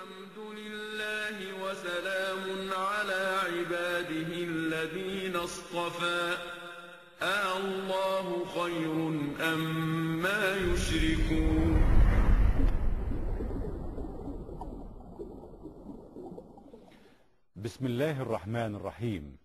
[0.00, 6.36] الحمد لله وسلام على عباده الذين اصطفى.
[7.22, 8.26] آه الله
[8.56, 8.92] خير
[9.52, 9.62] أم
[10.22, 11.76] ما يشركون.
[17.56, 19.36] بسم الله الرحمن الرحيم.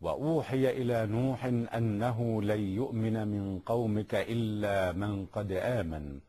[0.00, 6.20] وأوحي إلى نوح أنه لن يؤمن من قومك إلا من قد آمن.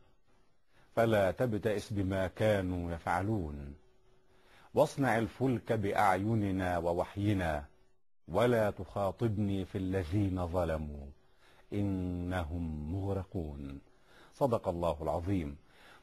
[1.01, 3.75] فلا تبتئس بما كانوا يفعلون.
[4.73, 7.65] واصنع الفلك بأعيننا ووحينا
[8.27, 11.05] ولا تخاطبني في الذين ظلموا
[11.73, 13.81] إنهم مغرقون.
[14.33, 15.57] صدق الله العظيم.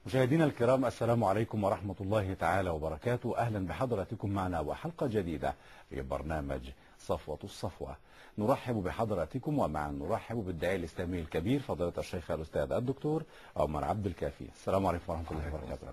[0.07, 3.39] مشاهدينا الكرام السلام عليكم ورحمة الله تعالى وبركاته.
[3.39, 5.55] أهلا بحضراتكم معنا وحلقة جديدة
[5.91, 7.97] في برنامج صفوة الصفوة.
[8.39, 13.23] نرحب بحضراتكم ومعا نرحب بالداعي الإسلامي الكبير فضيلة الشيخ الأستاذ الدكتور
[13.57, 14.45] عمر عبد الكافي.
[14.55, 15.87] السلام عليكم ورحمة الله وبركاته.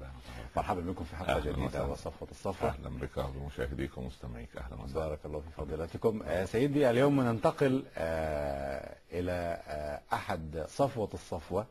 [0.58, 1.86] مرحبا بكم في جديدة وسهلاً.
[1.86, 2.70] وصفوة الصفوة.
[2.70, 4.58] أهلا بك ومشاهديك ومستمعيك.
[4.58, 5.08] أهلا وسهلا.
[5.08, 6.24] بارك الله في فضيلتكم.
[6.26, 11.66] آه، سيدي اليوم ننتقل آه، إلى آه، أحد صفوة الصفوة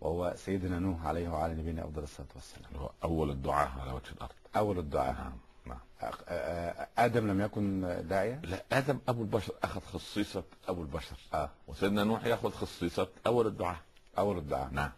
[0.00, 2.70] وهو سيدنا نوح عليه وعلى نبينا أفضل الصلاة والسلام.
[2.76, 4.32] هو أول الدعاء على وجه الأرض.
[4.56, 5.12] أول الدعاء.
[5.12, 5.32] نعم.
[5.68, 5.78] نعم
[6.98, 11.16] آدم لم يكن داعية؟ لا آدم أبو البشر أخذ خصيصة أبو البشر.
[11.34, 11.50] آه.
[11.68, 13.78] وسيدنا نوح يأخذ خصيصة أول الدعاء.
[14.18, 14.68] أول الدعاء.
[14.72, 14.90] نعم.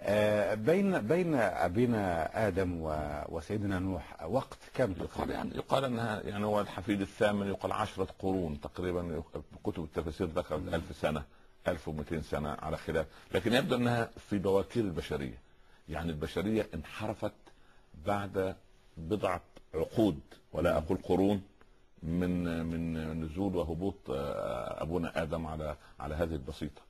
[0.00, 6.44] آه، بين بين أبينا آدم و- وسيدنا نوح وقت كم يقال يعني يقال أنها يعني
[6.44, 9.22] هو الحفيد الثامن يقال عشرة قرون تقريبا.
[9.64, 11.22] كتب التفاسير ذكرت ألف سنة
[11.68, 13.06] 1200 سنة على خلاف.
[13.34, 15.38] لكن يبدو أنها في بواكير البشرية.
[15.88, 17.32] يعني البشرية انحرفت
[18.06, 18.56] بعد
[18.96, 19.40] بضعة
[19.74, 20.18] عقود
[20.52, 21.42] ولا أقول قرون
[22.02, 26.82] من من نزول وهبوط آه، أبونا آدم على على هذه البسيطة.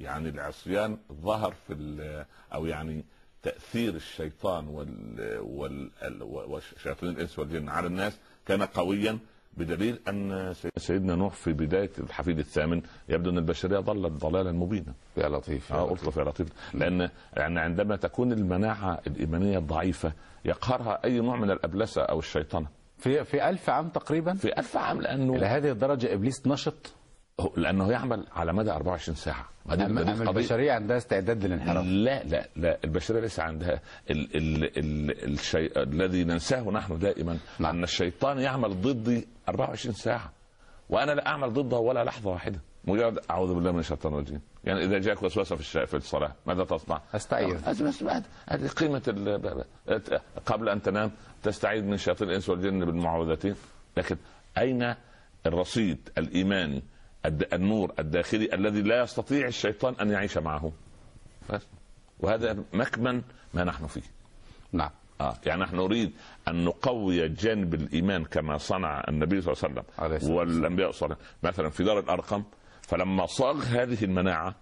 [0.00, 2.24] يعني العصيان ظهر في ال-
[2.54, 3.04] أو يعني
[3.42, 9.18] تأثير الشيطان وال وال ال- وشياطين الإنس والجن على الناس كان قويا
[9.56, 14.94] بدليل أن سي- سيدنا نوح في بداية الحفيد الثامن يبدو أن البشرية ضلت ضلالا مبينا.
[15.16, 16.48] يا لطيف آه اطلق يا لطيف.
[16.74, 20.12] لأن يعني عندما تكون المناعة الإيمانية ضعيفة
[20.44, 22.66] يقهرها أي نوع من الأبلسة أو الشيطنة.
[22.98, 26.92] في في ألف عام تقريبا؟ في ألف عام لأنه إلى هذه الدرجة إبليس نشط؟
[27.56, 29.48] لأنه يعمل على مدى 24 ساعة.
[29.70, 30.30] أما قضية.
[30.30, 31.84] البشرية عندها استعداد للانحراف.
[31.86, 33.80] لا لا لا البشرية ليس عندها
[34.10, 37.76] ال ال ال الشيء الذي ننساه نحن دائما نعم.
[37.76, 40.32] أن الشيطان يعمل ضدي 24 ساعة.
[40.88, 42.60] وأنا لا أعمل ضده ولا لحظة واحدة.
[42.90, 44.40] مجرد أعوذ بالله من الشيطان الرجيم.
[44.64, 47.68] يعني إذا جاءك وسوسة في في الصلاة ماذا تصنع؟ أستعيذ.
[47.70, 48.24] بس بس بعد.
[48.48, 48.98] هذه قيمة
[50.46, 51.10] قبل أن تنام
[51.42, 53.54] تستعيذ من شياطين الإنس والجن بالمعوذتين.
[53.96, 54.16] لكن
[54.58, 54.94] أين
[55.46, 56.82] الرصيد الإيماني
[57.52, 60.72] النور الداخلي الذي لا يستطيع الشيطان أن يعيش معه؟
[61.50, 61.62] بس.
[62.20, 63.22] وهذا مكمن
[63.54, 64.02] ما نحن فيه.
[64.72, 64.90] نعم.
[65.20, 65.36] آه.
[65.46, 66.12] يعني نحن نريد
[66.48, 71.26] أن نقوي جانب الإيمان كما صنع النبي صلى الله عليه وسلم والانبياء صلى الله عليه
[71.26, 72.42] وسلم مثلا في دار الأرقم
[72.90, 74.54] فلما صاغ هذه المناعة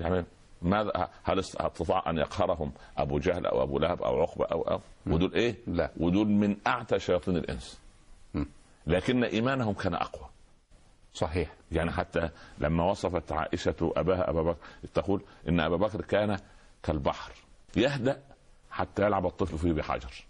[0.00, 0.24] يعني
[0.62, 5.34] ماذا هل استطاع أن يقهرهم أبو جهل أو أبو لهب أو عقبة أو أو ودول
[5.34, 5.90] إيه؟ لا.
[5.96, 7.80] ودول من أعتى شياطين الإنس.
[8.86, 10.28] لكن إيمانهم كان أقوى
[11.14, 14.58] صحيح يعني حتى لما وصفت عائشة أباها أبا بكر
[14.94, 16.38] تقول إن أبا بكر كان
[16.82, 17.32] كالبحر
[17.76, 18.22] يهدأ
[18.70, 20.24] حتى يلعب الطفل فيه بحجر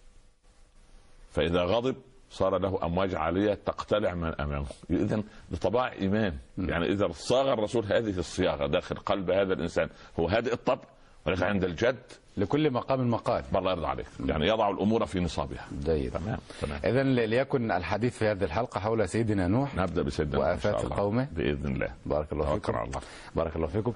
[1.30, 1.96] فإذا غضب
[2.31, 4.66] صار له أمواج عالية تقتلع من أمامه.
[4.91, 6.34] إذا لطباع إيمان.
[6.59, 9.88] يعني إذا صاغ الرسول هذه الصياغة داخل قلب هذا الإنسان
[10.20, 10.82] هو هادئ الطبع
[11.26, 11.97] ولكن عند الجد.
[12.37, 14.06] لكل مقام مقال الله يرضى عليك.
[14.26, 15.66] يعني يضع الأمور في نصابها.
[15.84, 16.81] جيد تمام تمام.
[16.84, 19.75] إذا ليكن الحديث في هذه الحلقة حول سيدنا نوح.
[19.75, 20.97] نبدأ بسيدنا نوح الله.
[20.97, 21.28] قومه.
[21.32, 21.88] بإذن الله.
[22.06, 22.78] بارك الله فيكم.
[22.78, 23.00] الله.
[23.37, 23.93] بارك الله فيكم.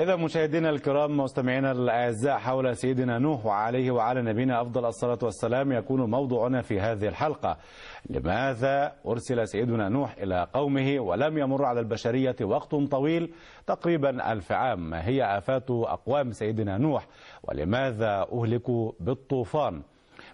[0.00, 6.10] إذا مشاهدينا الكرام مستمعينا الأعزاء حول سيدنا نوح وعليه وعلى نبينا أفضل الصلاة والسلام يكون
[6.10, 7.56] موضوعنا في هذه الحلقة.
[8.10, 13.32] لماذا أرسل سيدنا نوح إلى قومه ولم يمر على البشرية وقت طويل؟
[13.66, 14.90] تقريبا ألف عام.
[14.90, 17.06] ما هي آفات أقوام سيدنا نوح؟
[17.42, 19.82] ولماذا أهلكوا بالطوفان؟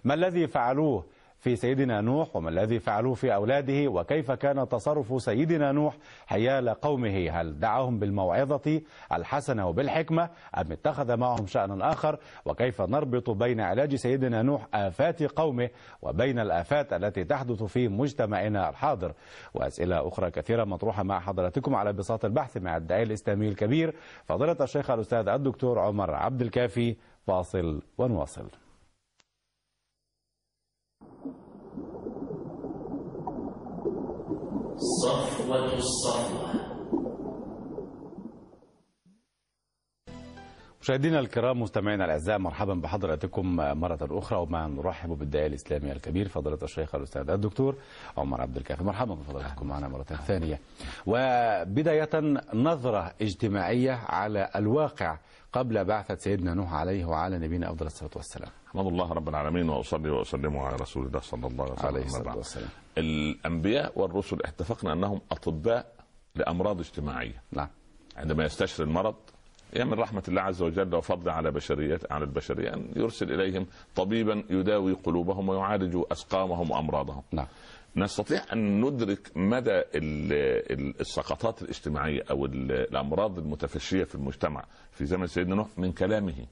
[0.03, 1.03] ما الذي فعلوه؟
[1.39, 7.29] في سيدنا نوح وما الذي فعلوه في أولاده وكيف كان تصرف سيدنا نوح حيال قومه؟
[7.29, 8.81] هل دعاهم بالموعظة
[9.13, 15.69] الحسنة وبالحكمة أم اتخذ معهم شأنا آخر؟ وكيف نربط بين علاج سيدنا نوح آفات قومه
[16.01, 19.13] وبين الآفات التي تحدث في مجتمعنا الحاضر؟
[19.53, 23.95] وأسئلة أخرى كثيرة مطروحة مع حضراتكم على بساط البحث مع الداعي الإسلامي الكبير
[24.25, 26.95] فضيلة الشيخ الأستاذ الدكتور عمر عبد الكافي
[27.27, 28.66] فاصل ونواصل.
[34.77, 36.67] صفوة الصفوة.
[40.81, 46.95] مشاهدينا الكرام مستمعينا الأعزاء مرحبا بحضراتكم مرة أخرى ومع نرحب بالداعيه الإسلامي الكبير فضيلة الشيخ
[46.95, 47.75] الأستاذ الدكتور
[48.17, 48.83] عمر عبد الكافي.
[48.83, 50.59] مرحبا بفضلاتكم معنا مرة ثانية.
[51.07, 52.09] وبداية
[52.53, 55.17] نظرة اجتماعية على الواقع
[55.53, 58.49] قبل بعثة سيدنا نوح عليه وعلى نبينا أفضل الصلاة والسلام.
[58.67, 61.87] أحمد الله رب العالمين وأصلي وأسلم على رسول الله صلى الله عليه وسلم.
[61.87, 62.37] عليه الصلاة.
[62.37, 62.69] والسلام.
[62.97, 65.93] الأنبياء والرسل اتفقنا أنهم أطباء
[66.35, 67.41] لأمراض اجتماعية.
[67.51, 67.67] نعم.
[68.17, 69.15] عندما يستشري المرض
[69.73, 74.43] هي من رحمة الله عز وجل وفضله على بشرية على البشرية أن يرسل إليهم طبيبا
[74.49, 77.21] يداوي قلوبهم ويعالج أسقامهم وأمراضهم.
[77.31, 77.47] نعم.
[77.95, 80.33] نستطيع أن ندرك مدى ال-
[80.79, 86.45] ال- السقطات الاجتماعية أو ال- الأمراض المتفشية في المجتمع في زمن سيدنا نوح من كلامه.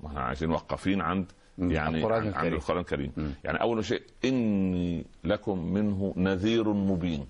[0.00, 1.32] ما إحنا عايزين موقفين عند.
[1.58, 2.46] يعني القرآن عن-.
[2.52, 3.30] القرآن الكريم مم.
[3.44, 7.26] يعني أول شيء إني لكم منه نذير مبين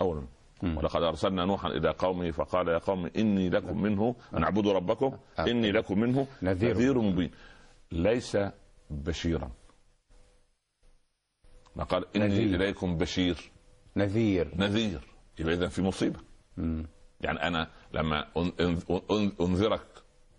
[0.00, 0.22] أولا
[0.62, 0.76] مم.
[0.76, 5.72] ولقد أرسلنا نوحا إلى قومه فقال يا قوم إني لكم منه أن اعبدوا ربكم إني
[5.72, 6.70] لكم منه نذير.
[6.74, 7.30] نذير مبين
[7.92, 8.38] ليس
[8.90, 9.50] بشيرا
[11.76, 12.54] ما قال إني نذير.
[12.54, 13.50] إليكم بشير
[13.96, 15.00] نذير نذير
[15.38, 16.18] يبقى إذا في مصيبة
[16.56, 16.86] مم.
[17.20, 18.52] يعني أنا لما أن-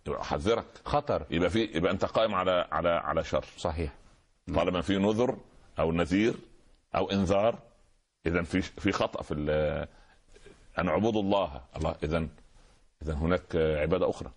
[0.09, 0.65] أحذرك.
[0.86, 1.25] خطر.
[1.31, 3.45] يبقى في يبقى أنت قائم على على على شر.
[3.57, 3.94] صحيح.
[4.56, 5.38] طالما في نذر
[5.80, 6.33] أو نذير
[6.95, 7.59] أو إنذار
[8.25, 9.33] اذا في في خطأ في
[10.80, 11.62] أن اعبدوا الله.
[11.77, 12.27] الله اذا
[13.03, 14.31] اذا هناك عبادة أخرى.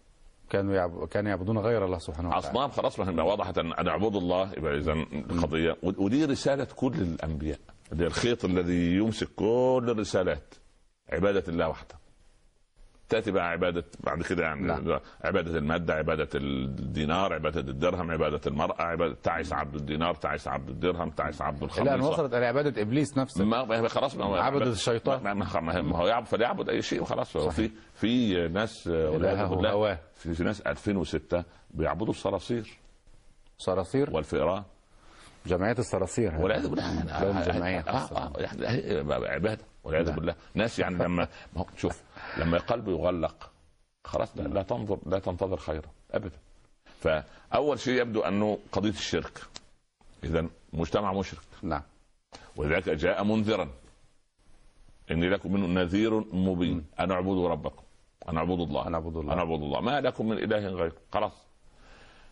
[0.51, 1.09] كانوا يعب...
[1.09, 2.47] كانوا يعبدون غير الله سبحانه وتعالى.
[2.49, 4.53] اصنام خلاص وضحت ان أن اعبدوا الله.
[4.53, 7.59] يبقى اذا القضية ودي رسالة كل الأنبياء.
[7.93, 10.55] ده الخيط الذي يمسك كل الرسالات.
[11.13, 12.04] عبادة الله وحده.
[13.09, 15.01] تأتي بقى عبادة بعد كده يعني نعم.
[15.25, 21.11] عبادة المادة عبادة الدينار عبادة الدرهم عبادة المرأة عبادة تعس عبد الدينار تعس عبد الدرهم
[21.11, 23.45] تعس عبد الخمر إلى ان وصلت إلى عبادة إبليس نفسه.
[23.45, 25.37] ما خلاص ما عبدة الشيطان.
[25.37, 27.37] ما, هو يعبد فليعبد أي شيء وخلاص.
[27.37, 29.99] هو في في ناس هواه.
[30.15, 32.79] في, في ناس 2006 بيعبدوا الصراصير.
[33.59, 34.63] صراصير؟ والفئران.
[35.47, 36.35] جمعية الصراصير.
[36.35, 40.17] والعياذ بالله لهم جمعية آه، آه، يعني عبادة والعياذ نعم.
[40.17, 40.35] بالله.
[40.55, 42.03] ناس يعني لما ما هو شوف
[42.39, 43.51] لما قلبه يغلق
[44.05, 46.39] خلاص لا, لا تنظر لا تنتظر خيرا ابدا.
[47.01, 49.43] فأول شيء يبدو أنه قضية الشرك.
[50.25, 51.43] اذا مجتمع مشرك.
[51.63, 51.83] نعم.
[52.57, 53.69] ولذلك جاء منذرا.
[55.11, 56.87] إني لكم منه نذير مبين.
[57.01, 57.83] ان اعبدوا ربكم.
[58.29, 58.87] ان اعبدوا الله.
[58.87, 59.33] أن اعبدوا الله.
[59.33, 59.81] ان اعبدوا الله.
[59.81, 61.33] ما لكم من إله غيره خلاص.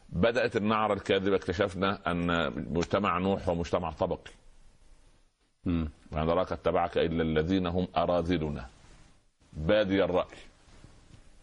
[0.08, 1.36] بدأت النعره الكاذبة.
[1.36, 4.32] اكتشفنا أن مجتمع نوح هو مجتمع طبقي.
[5.64, 8.68] ما نراك اتبعك إلا الذين هم أراذلنا.
[9.52, 10.36] بادي الرأي.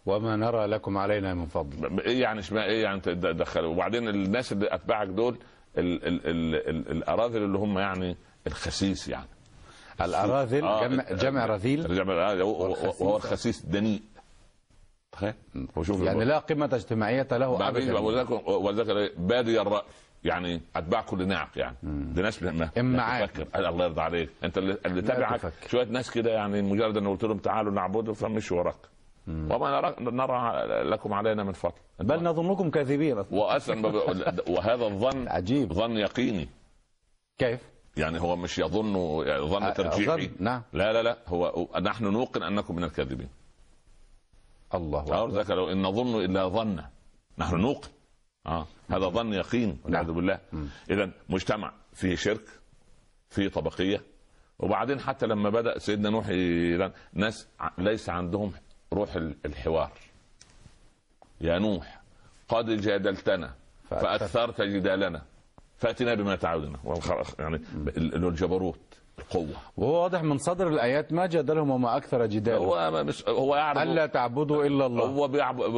[0.06, 2.00] وما نرى لكم علينا من فضل.
[2.00, 5.38] إيه يعني اسمها إيه يعني تدخلوا وبعدين الناس اللي أتباعك دول
[5.77, 8.15] ال ال ال ال الأراذل اللي هم يعني
[8.47, 9.27] الخسيس يعني.
[10.01, 12.44] الأراذل؟ آه، جمع, جمع رذيل؟ الجمع آه،.
[12.44, 14.01] وهو الخسيس دنيء.
[15.12, 15.33] تخيل.
[15.75, 18.00] وشوف يعني لا قيمة اجتماعية له ابدا.
[18.50, 19.83] ولذلك بادي الرأي.
[20.24, 21.75] يعني أتباع كل نعق يعني.
[21.83, 23.27] دي ناس ما إما لا عاقل.
[23.27, 23.69] تفكر.
[23.69, 24.30] الله يرضى عليك.
[24.44, 25.69] أنت اللي, اللي لا تبعك تفكر.
[25.69, 28.75] شوية ناس كده يعني مجرد ان قلت لهم تعالوا نعبده فمشوا وراك.
[29.27, 31.74] وما نرى, نرى لكم علينا من فضل.
[32.00, 33.24] بل نظنكم كاذبين.
[33.31, 33.88] واصلا
[34.48, 35.74] وهذا الظن عجيب.
[35.74, 36.50] ظن يقيني.
[37.38, 37.60] كيف؟
[37.98, 38.95] يعني هو مش يظن
[39.27, 40.30] يعني ظن آه، ترجيحي.
[40.39, 40.62] نعم.
[40.74, 41.18] لا لا لا.
[41.27, 43.30] هو نحن نوقن أنكم من الكاذبين.
[44.75, 45.30] الله.
[45.31, 46.83] ذاك لو إن نظن إلا ظن.
[47.38, 47.89] نحن نوقن.
[48.46, 48.67] آه.
[48.89, 50.15] هذا ظن يقين والعياذ نعم.
[50.15, 50.39] بالله.
[50.89, 52.41] إذا مجتمع فيه شرك
[53.29, 54.01] فيه طبقية
[54.60, 56.27] وبعدين حتى لما بدأ سيدنا نوح
[57.13, 58.51] ناس ليس عندهم
[58.93, 59.91] روح ال- الحوار.
[61.41, 62.01] يا نوح
[62.50, 63.53] قد جادلتنا.
[63.89, 64.62] فأكثرت.
[64.62, 65.22] جدالنا.
[65.77, 66.77] فأتنا بما تعودنا.
[67.39, 68.99] يعني ال- ال- الجبروت.
[69.19, 73.77] القوه وهو واضح من صدر الآيات ما جادلهم وما أكثر جدالهم هو مش هو يعرف
[73.81, 75.05] ألا تعبدوا إلا الله.
[75.05, 75.27] هو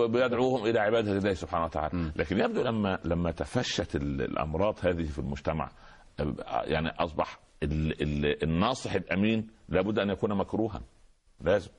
[0.08, 2.12] بيدعوهم إلى عبادة الله سبحانه وتعالى.
[2.16, 5.70] لكن يبدو لما لما تفشت ال- الأمراض هذه في المجتمع
[6.64, 6.90] يعني
[7.64, 10.82] ال ال الناصح الأمين لابد أن يكون مكروها.
[11.42, 11.70] لازم.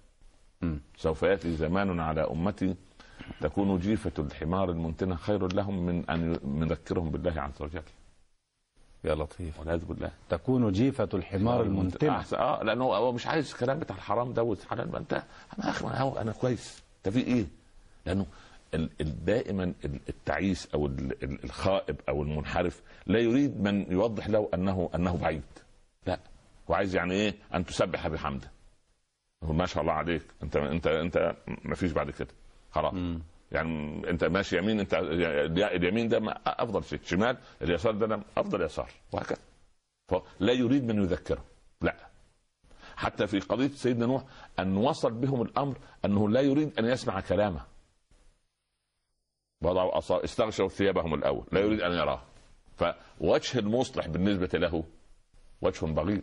[0.62, 0.80] مم.
[0.96, 2.74] سوف يأتي زمان على أمتي
[3.40, 7.82] تكون جيفة الحمار المنتنة خير لهم من أن ي- نذكرهم بالله عز وجل.
[9.04, 9.58] يا لطيف.
[9.60, 10.10] والعياذ بالله.
[10.30, 12.36] تكون جيفة الحمار المنتنة أحسن.
[12.36, 15.12] آه لأنه هو مش عايز الكلام بتاع الحرام ده والحلال ما انت
[15.58, 16.82] أنا أخي أنا أنا كويس.
[16.98, 17.46] أنت في إيه؟
[18.06, 18.26] لأنه
[18.74, 24.28] ال- ال- دائما ال- التعيس أو ال- ال- الخائب أو المنحرف لا يريد من يوضح
[24.28, 25.42] له انه أنه بعيد.
[26.06, 26.18] لا.
[26.70, 28.50] هو عايز يعني إيه؟ أن تسبح بحمده.
[29.42, 30.22] ما شاء الله عليك.
[30.42, 32.28] انت انت أنت ما فيش بعد كده.
[32.70, 32.94] خلاص.
[33.52, 37.00] يعني انت ماشي يمين انت اليمين ده أفضل شيء.
[37.04, 38.90] شمال اليسار ده أفضل يسار.
[39.12, 39.38] وهكذا.
[40.08, 41.44] فلا يريد من يذكره.
[41.80, 41.96] لا.
[42.96, 44.24] حتى في قضية سيدنا نوح
[44.58, 47.60] أن وصل بهم الأمر أنه لا يريد أن يسمع كلامه.
[49.62, 50.24] وضعوا.
[50.24, 51.44] استغشوا ثيابهم الأول.
[51.52, 52.22] لا يريد أن يراه.
[52.76, 54.84] فوجه المصلح بالنسبة له
[55.62, 56.22] وجه بغيض.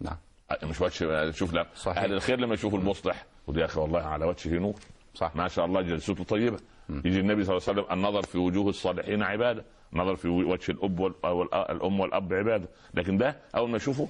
[0.00, 0.16] نعم.
[0.62, 1.66] مش وجه شوف لا.
[1.74, 1.98] صحيح.
[1.98, 4.80] أهل الخير لما يشوفوا المصلح يقول يا أخي والله على وجهه نور.
[5.14, 6.58] صح ما شاء الله جلسته طيبة.
[6.88, 11.00] يجي النبي صلى الله عليه وسلم النظر في وجوه الصالحين عبادة النظر في وجه الأب
[11.00, 12.68] وال- وال- الأم والأب عبادة.
[12.94, 14.08] لكن ده أول ما يشوفه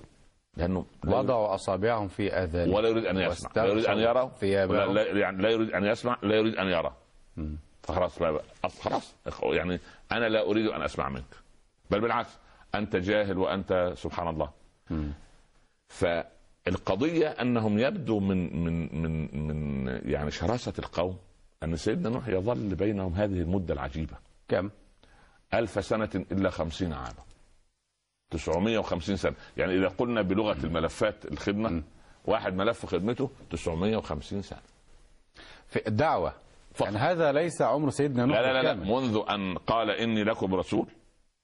[0.57, 4.31] لأنه لا وضعوا أصابعهم في اذانهم ولا يريد أن يسمع لا يريد أن يرى.
[4.71, 6.93] ولا لا يعني لا يريد أن يسمع لا يريد أن يرى.
[7.83, 8.19] فخلاص
[8.67, 9.81] أص- خلاص يعني
[10.13, 11.35] أنا لا أريد أن أسمع منك.
[11.91, 12.39] بل بالعكس
[12.75, 14.51] أنت جاهل وأنت سبحان الله.
[16.65, 21.19] فالقضيه أنهم يبدو من من من من يعني شراسة القوم
[21.63, 24.17] أن سيدنا نوح يظل بينهم هذه المدة العجيبة.
[24.49, 24.71] كم؟
[25.55, 27.25] ألف سنة إلا خمسين عاما.
[28.31, 29.35] 950 سنة.
[29.57, 31.83] يعني إذا قلنا بلغة الملفات الخدمة
[32.25, 34.61] واحد ملف خدمته 950 سنة.
[35.69, 36.33] في الدعوة.
[36.75, 36.87] فقط.
[36.87, 38.75] يعني هذا ليس عمر سيدنا نوح لا لا لا, لا.
[38.75, 40.87] منذ أن قال إني لكم رسول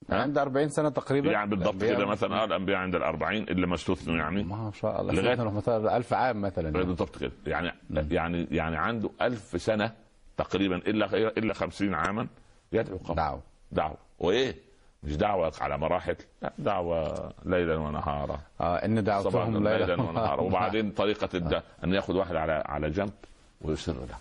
[0.08, 1.30] عند 40 سنة تقريبا.
[1.32, 4.42] يعني بالضبط كده مثلا آه الأنبياء عند الأربعين إلا ما استثنوا يعني.
[4.42, 6.70] ما شاء الله نوح مثلا 1000 عام مثلا.
[6.70, 7.32] بالضبط كده.
[7.46, 7.72] يعني
[8.10, 9.92] يعني يعني عنده ألف سنة
[10.36, 12.26] تقريبا إلا إلا 50 عاما
[12.72, 13.40] يدعو قوم دعوة.
[13.72, 13.96] دعوة.
[14.18, 14.54] وإيه؟
[15.02, 18.40] مش دعوة على مراحل لا دعوة ليلا ونهارا.
[18.60, 20.40] آه إن دعوتهم ليلا ونهارا.
[20.40, 21.62] وبعدين طريقة الد...
[21.84, 23.12] إن يأخذ واحد على على جنب
[23.60, 24.18] ويسر له.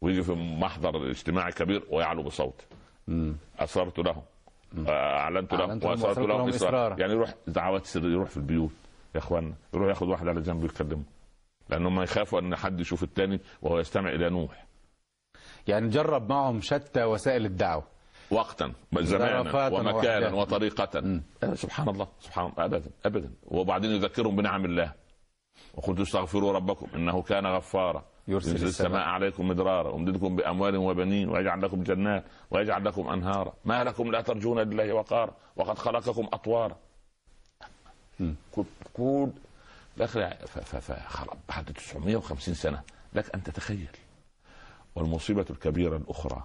[0.00, 2.60] ويجي في محضر اجتماعي كبير ويعلو بصوت.
[3.08, 3.36] مم.
[3.58, 4.22] اسررت له.
[4.88, 6.96] أعلنت لهم له لهم إسرارا.
[6.98, 8.70] يعني يروح دعوات سر يروح في البيوت
[9.14, 11.02] يا اخوانا يروح ياخذ واحد على جنب ويكلمه
[11.68, 14.66] لأنهم يخافوا إن حد يشوف الثاني وهو يستمع إلى نوح.
[15.68, 17.84] يعني جرب معهم شتى وسائل الدعوة.
[18.30, 20.32] وقتا زمانا ومكانا.
[20.32, 23.30] وطريقة آه، سبحان الله سبحان الله أبدا أبدا.
[23.46, 24.92] وبعدين يذكرهم بنعم الله.
[25.74, 28.04] وقلت استغفروا ربكم إنه كان غفارا.
[28.28, 28.88] يرسل يرسل السماء.
[28.90, 29.90] السماء عليكم مدرارا.
[29.90, 33.52] ويمددكم بأموال وبنين ويجعل لكم جنات ويجعل لكم أنهارا.
[33.64, 35.34] ما لكم لا ترجون لله وقارا.
[35.56, 36.28] وقد خلقكم
[40.58, 42.82] ف- ف- خلاص بعد 950 سنة.
[43.12, 43.88] لك أن تتخيل.
[44.94, 46.44] والمصيبة الكبيرة الأخرى.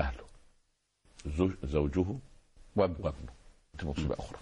[0.00, 0.24] أهله.
[1.26, 2.04] زوج زوجه
[2.76, 3.32] وابنه.
[3.82, 4.38] مصيبة أخرى.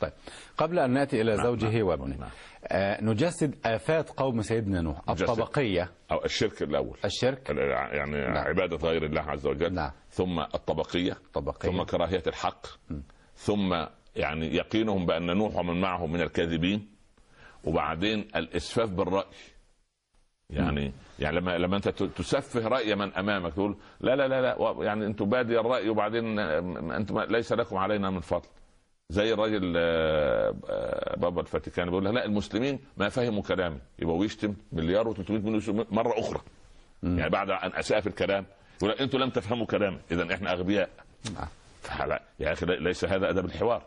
[0.00, 0.12] طيب.
[0.56, 2.30] قبل أن نأتي إلى نعم، زوجه نعم، وابنه نعم.
[2.66, 5.28] آه نجسد آفات قوم سيدنا نوح نجسد.
[5.30, 5.90] الطبقية.
[6.12, 6.98] أو الشرك الأول.
[7.04, 7.50] الشرك.
[7.92, 8.36] يعني نعم.
[8.36, 9.74] عبادة غير الله عز وجل.
[9.74, 9.90] نعم.
[10.10, 11.12] ثم الطبقية.
[11.12, 11.70] الطبقية.
[11.70, 12.66] ثم كراهية الحق.
[13.34, 13.84] ثم
[14.16, 16.88] يعني يقينهم بأن نوح ومن معه من الكاذبين.
[17.64, 19.24] وبعدين الإسفاف بالرأي.
[20.50, 25.06] يعني يعني لما لما أنت تسفه رأي من أمامك تقول لا لا لا لا يعني
[25.06, 26.58] أنتم بادي الرأي وبعدين آه،
[26.96, 28.48] أنتم ليس لكم علينا من فضل.
[29.10, 33.78] زي الراجل آه، آه، بابا الفاتيكان بيقول لك لا المسلمين ما فهموا كلامي.
[33.98, 36.40] يبقى ويشتم مليار و300 مليون مرة أخرى.
[37.02, 38.46] يعني بعد أن أساء في الكلام
[38.82, 39.98] يقول أنتم لم تفهموا كلامي.
[40.10, 40.88] اذا إحنا أغبياء.
[41.34, 41.46] نعم.
[41.82, 43.82] فلا يا أخي ليس هذا أدب الحوار.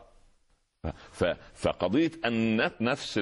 [1.55, 3.19] فقضية أن نفس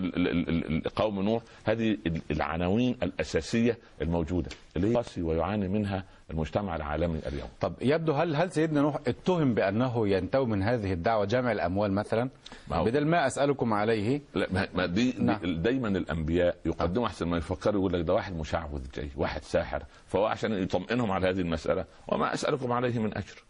[0.96, 7.50] قوم نوح هذه ال- العناوين الأساسية الموجودة اللي هي ويعاني منها المجتمع العالمي اليوم.
[7.62, 12.29] طب يبدو هل هل سيدنا نوح اتهم بأنه ينتوي من هذه الدعوة جمع الأموال مثلا؟
[12.67, 14.22] ما بدل ما أسألكم عليه.
[14.36, 15.39] لا ما- ما دي, نعم.
[15.41, 19.84] دي دايما الأنبياء يقدموا أحسن ما يفكروا يقول لك ده واحد مشعوذ جاي واحد ساحر
[20.08, 23.44] فهو عشان يطمئنهم على هذه المسألة وما أسألكم عليه من أجر.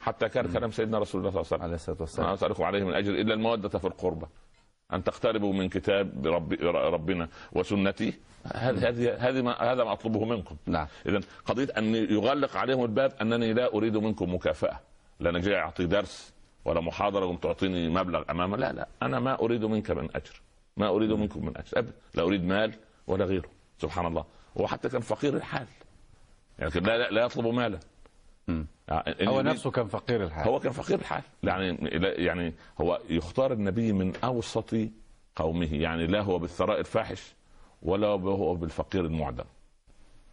[0.00, 1.62] حتى كان كلام سيدنا رسول الله صلى الله عليه وسلم.
[1.62, 4.26] عليه الصلاة ما والسلام أسألكم عليه من أجر إلا المودة في القربى
[4.92, 8.14] أن تقتربوا من كتاب رب ربنا وسنتي.
[8.54, 10.56] هذه هذه ما هذا ما أطلبه منكم.
[10.66, 10.86] نعم.
[11.06, 14.80] اذا قضية أن يغلق عليهم الباب أنني لا أريد منكم مكافأة.
[15.20, 16.32] لا أنا جاي أعطي درس
[16.64, 18.56] ولا محاضرة وانت تعطيني مبلغ أمامه.
[18.56, 18.88] لا لا.
[19.02, 20.40] أنا ما أريد منك من أجر.
[20.76, 21.78] ما أريد منكم من أجر.
[21.78, 22.72] ابدا لا أريد مال
[23.06, 23.48] ولا غيره.
[23.78, 24.24] سبحان الله.
[24.60, 25.66] هو حتى كان فقير الحال.
[26.58, 27.68] يعني لا لا, لا يطلب مالا.
[27.68, 27.80] مم.
[28.88, 30.48] يعني هو نفسه كان فقير الحال.
[30.48, 31.22] هو كان فقير الحال.
[31.42, 34.74] يعني يعني هو يختار النبي من أوسط
[35.36, 35.74] قومه.
[35.74, 37.34] يعني لا هو بالثراء الفاحش
[37.82, 39.44] ولا هو بالفقير المعدم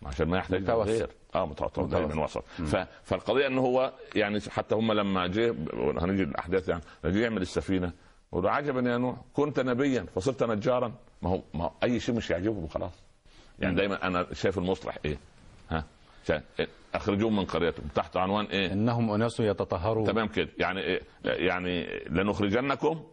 [0.06, 0.90] عشان ما يحتاج متوسط.
[0.90, 1.10] غير.
[1.36, 1.80] آه متوسط.
[1.80, 2.08] متوسط.
[2.08, 2.44] دايما وسط.
[2.48, 7.92] ف- فالقضية إنه هو يعني حتى هم لما جه هنيجي الأحداث يعني جه يعمل السفينة
[8.34, 10.92] يقول عجبا يا نوح كنت نبيا فصرت نجارا.
[11.22, 12.92] ما هو ما هو أي شيء مش يعجبه خلاص.
[13.60, 15.18] يعني دايما أنا شايف المصلح إيه؟
[16.96, 17.88] اخرجوهم من قريتهم.
[17.96, 20.08] تحت عنوان إيه؟ إنهم أناس يتطهرون.
[20.08, 20.50] تمام كده.
[20.58, 23.04] يعني إيه؟ يعني لنخرجنكم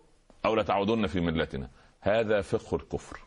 [0.45, 1.69] أو لتعودن في ملتنا.
[2.01, 3.19] هذا فقه الكفر.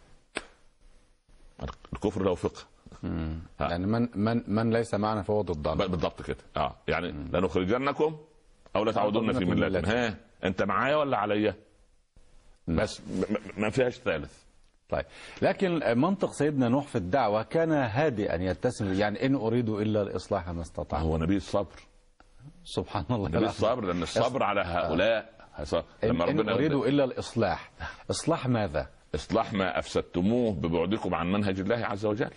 [1.94, 2.62] الكفر له فقه.
[3.60, 5.74] يعني من من من ليس معنا فهو ضدنا.
[5.75, 6.38] بالضبط كده.
[6.58, 6.75] آه.
[6.88, 8.18] يعني لنخرجنكم
[8.75, 10.08] أو لتعودن تعودن في ملتنا.
[10.08, 11.56] ها؟ أنت معايا ولا عليا؟
[12.68, 14.45] بس م- م- ما فيهاش ثالث.
[14.89, 15.06] طيب.
[15.42, 20.62] لكن منطق سيدنا نوح في الدعوة كان هادئا يتسم يعني إن أريد إلا الإصلاح ما
[20.62, 21.01] استطعت.
[21.01, 21.80] هو نبي الصبر.
[22.63, 23.30] سبحان الله.
[23.30, 25.36] نبي الصبر لأن الصبر على هؤلاء.
[26.04, 27.72] إن, لما إن ربنا أريد إلا الإصلاح.
[28.12, 32.30] إصلاح ماذا؟ إصلاح ما أفسدتموه ببعدكم عن منهج الله عز وجل.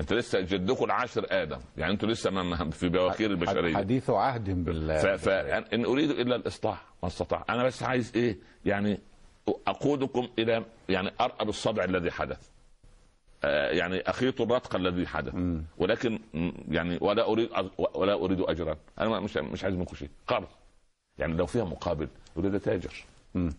[0.00, 1.58] أنت لسه جدكم العاشر آدم.
[1.76, 3.76] يعني أنتوا لسه ما- في بواخير البشرية.
[3.76, 9.00] حديث عهد بالله ف- فان أريد إلا الإصلاح ما استطاع أنا بس عايز إيه؟ يعني
[9.66, 12.48] أقودكم إلى يعني ارأب الصدع الذي حدث.
[13.44, 15.34] آه، يعني أخيط الرتق الذي حدث.
[15.78, 16.18] ولكن
[16.68, 17.48] يعني ولا أريد
[17.94, 18.76] ولا أريد أجرا.
[19.00, 20.10] أنا مش مش عايز منكم شيء.
[20.26, 20.48] قرض.
[21.18, 23.04] يعني لو فيها مقابل يقول ده تاجر.
[23.34, 23.52] مم.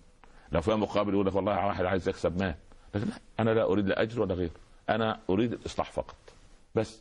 [0.51, 2.55] لو فيها مقابل يقول لك والله واحد عايز يكسب مال.
[2.95, 3.07] لكن
[3.39, 4.49] أنا لا أريد لا أجر ولا غير.
[4.89, 6.15] أنا أريد الإصلاح فقط.
[6.75, 6.99] بس.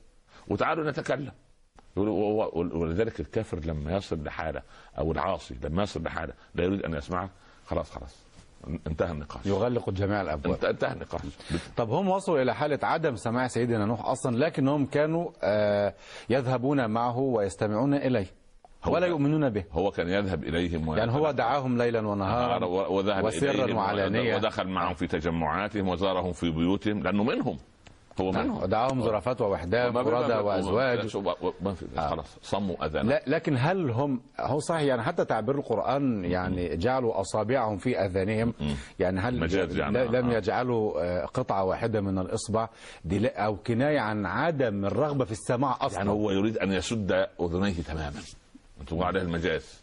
[0.48, 1.32] وتعالوا نتكلم.
[1.96, 4.62] ولذلك الكافر لما يصل لحالة
[4.98, 7.30] أو العاصي لما يصل لحالة لا يريد أن يسمعه
[7.66, 8.16] خلاص خلاص.
[8.86, 9.46] انتهى النقاش.
[9.46, 10.54] يغلق جميع الأبواب.
[10.54, 11.20] انت- انتهى النقاش.
[11.76, 15.94] طب هم وصلوا إلى حالة عدم سماع سيدنا نوح أصلا لكنهم كانوا آه،
[16.30, 18.26] يذهبون معه ويستمعون إليه
[18.84, 19.64] هو ولا يؤمنون به.
[19.72, 22.12] هو كان يذهب إليهم يعني هو دعاهم ليلا نهارا
[22.66, 24.36] ونهارا وذهب وسرا إليهم وعلانية.
[24.36, 27.58] ودخل معهم في تجمعاتهم وزارهم في بيوتهم لأنه منهم.
[28.20, 28.30] هو
[29.04, 29.42] زرافات
[29.90, 31.16] ما- ما- وأزواج.
[31.16, 35.24] ما- ما- ما في خلاص صموا اذانا لا لكن هل هم هو صحيح يعني حتى
[35.24, 38.54] تعبير القرآن يعني جعلوا أصابعهم في أذانهم.
[38.98, 39.34] يعني هل
[39.78, 39.98] يعني.
[40.08, 40.34] لم آه.
[40.36, 42.68] يجعلوا آه، قطعة واحدة من الإصبع
[43.04, 47.82] دي أو كناية عن عدم الرغبة في السماع أصلا؟ يعني هو يريد أن يسد أذنيه
[47.82, 48.20] تماما.
[48.80, 49.81] أنتم عليه المجاز.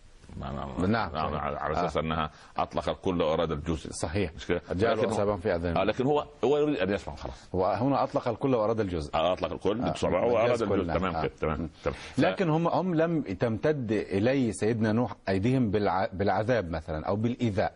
[0.87, 1.15] نعم.
[1.15, 3.91] على على أساس أنها اطلق الكل واراد الجزء.
[3.91, 4.33] صحيح.
[4.35, 7.49] مش كده؟ لكن هو- في آه لكن هو هو يريد أن يسمع خلاص.
[7.53, 9.15] وهنا أطلق الكل وأراد الجزء.
[9.15, 9.69] آه، أطلق الكل.
[9.69, 10.93] آه، المجاز واراد الجزء كله.
[10.93, 11.21] تمام آه.
[11.21, 11.69] كده تمام.
[12.17, 17.73] لكن هم هم لم تمتد إلي سيدنا نوح أيديهم بالع- بالعذاب مثلا أو بالإيذاء.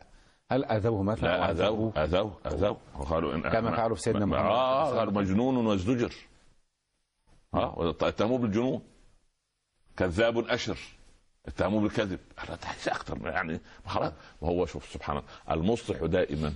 [0.51, 4.97] هل أذوه مثلا لا أذوه أذوه؟ أذوه وقالوا إن كما فعلوا في سيدنا محمد آه
[4.97, 6.13] قالوا مجنون وازدجر.
[7.53, 8.81] آه اتهموه بالجنون.
[9.97, 10.77] كذاب أشر.
[11.45, 12.19] اتهموه بالكذب.
[12.37, 14.11] عايز أكثر يعني خلاص.
[14.41, 16.53] وهو شوف سبحان الله المصلح دائما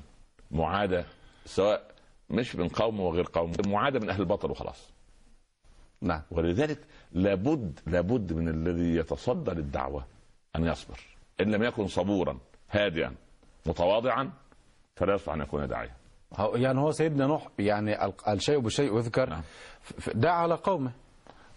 [0.51, 1.03] معادى
[1.45, 1.91] سواء
[2.29, 4.89] مش من قوم وغير قوم معادى من أهل الباطل وخلاص.
[6.01, 6.21] نعم.
[6.31, 6.79] ولذلك
[7.11, 10.05] لابد لابد من الذي يتصدى للدعوة
[10.55, 10.99] أن يصبر.
[11.41, 12.37] إن لم يكن صبورا
[12.71, 13.15] هادئا
[13.65, 14.31] متواضعا
[14.95, 15.91] فلا يصلح أن يكون داعيا.
[16.53, 19.41] يعني هو سيدنا نوح يعني ال- الشيء بالشيء يذكر نعم.
[20.13, 20.91] دعا على قومه.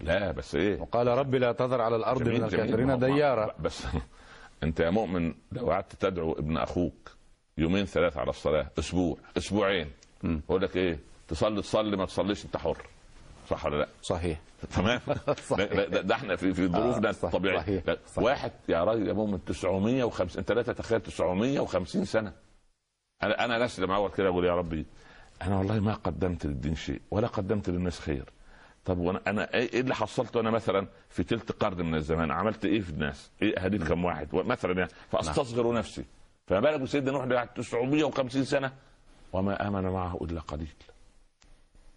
[0.01, 2.45] لا بس إيه وقال ربي لا تذر على الأرض جميل- من.
[2.47, 3.83] الكافرين ديارا بس
[4.63, 7.11] أنت يا مؤمن لو قعدت تدعو ابن أخوك
[7.59, 9.91] يومين ثلاثة على الصلاة أسبوع أسبوعين
[10.25, 12.77] يقول لك إيه تصلي تصلي ما تصليش أنت حر
[13.51, 14.39] صح ولا لا؟ صحيح
[14.77, 15.01] تمام
[15.51, 15.73] صحيح.
[15.73, 17.83] ده, ده, إحنا في في ظروفنا آه، الطبيعيه صحيح.
[18.07, 18.25] صحيح.
[18.25, 22.33] واحد يا راجل يا مؤمن 950 أنت لا تتخيل 950 سنة
[23.23, 24.87] أنا أنا نفسي لما اول كده أقول يا ربي
[25.43, 28.25] أنا والله ما قدمت للدين شيء ولا قدمت للناس خير
[28.85, 32.65] طب وأنا أنا إيه إيه اللي حصلته أنا مثلا في تلت قرن من الزمان؟ عملت
[32.65, 36.05] إيه في الناس؟ إيه هديت كم واحد؟ مثلا يعني فأستصغر نفسي.
[36.47, 38.73] فما بالك بسيدنا نوح اللي قعد 950 سنة؟
[39.33, 40.75] وما آمن معه إلا قليل.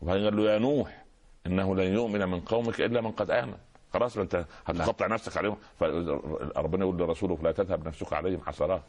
[0.01, 1.03] وبعدين قال له يا نوح
[1.47, 3.57] إنه لن يؤمن من قومك إلا من قد آمن.
[3.93, 5.57] خلاص أنت هتقطع نفسك عليهم.
[5.79, 8.83] فربنا يقول لرسوله فلا تذهب نفسك عليهم حسرات.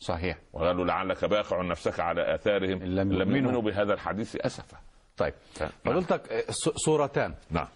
[0.00, 0.38] صحيح.
[0.52, 2.82] وقال له لعلك باخع نفسك على آثارهم.
[2.82, 3.12] لم.
[3.12, 3.62] يؤمنوا.
[3.62, 4.78] بهذا الحديث اسفا.
[5.20, 5.70] طيب نعم.
[5.84, 6.44] فضلتك آه،
[6.76, 7.34] صورتان.
[7.50, 7.66] نعم.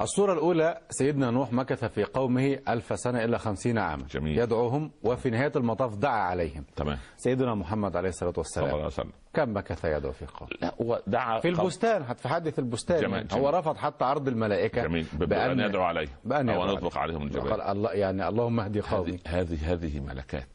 [0.00, 4.02] الصورة الأولى سيدنا نوح مكث في قومه ألف سنة إلا خمسين عاما.
[4.10, 4.38] جميل.
[4.38, 6.64] يدعوهم وفي نهاية المطاف دعا عليهم.
[6.76, 6.98] تمام.
[7.16, 9.20] سيدنا محمد عليه الصلاة صلى الله عليه والسلام وسلم.
[9.34, 13.00] كم مكث يدعو في قوم لا هو دعا في البستان في حديث البستان.
[13.00, 13.42] جميل، يعني جميل.
[13.42, 16.78] هو رفض حتى عرض الملائكة جميل ب- بأن يدعو عليه بأن يدعو أن عليه.
[16.78, 17.50] يطلق عليهم الجبال.
[17.50, 19.18] قال الله يعني اللهم اهدي قومي.
[19.26, 20.48] هذه هذه ملكات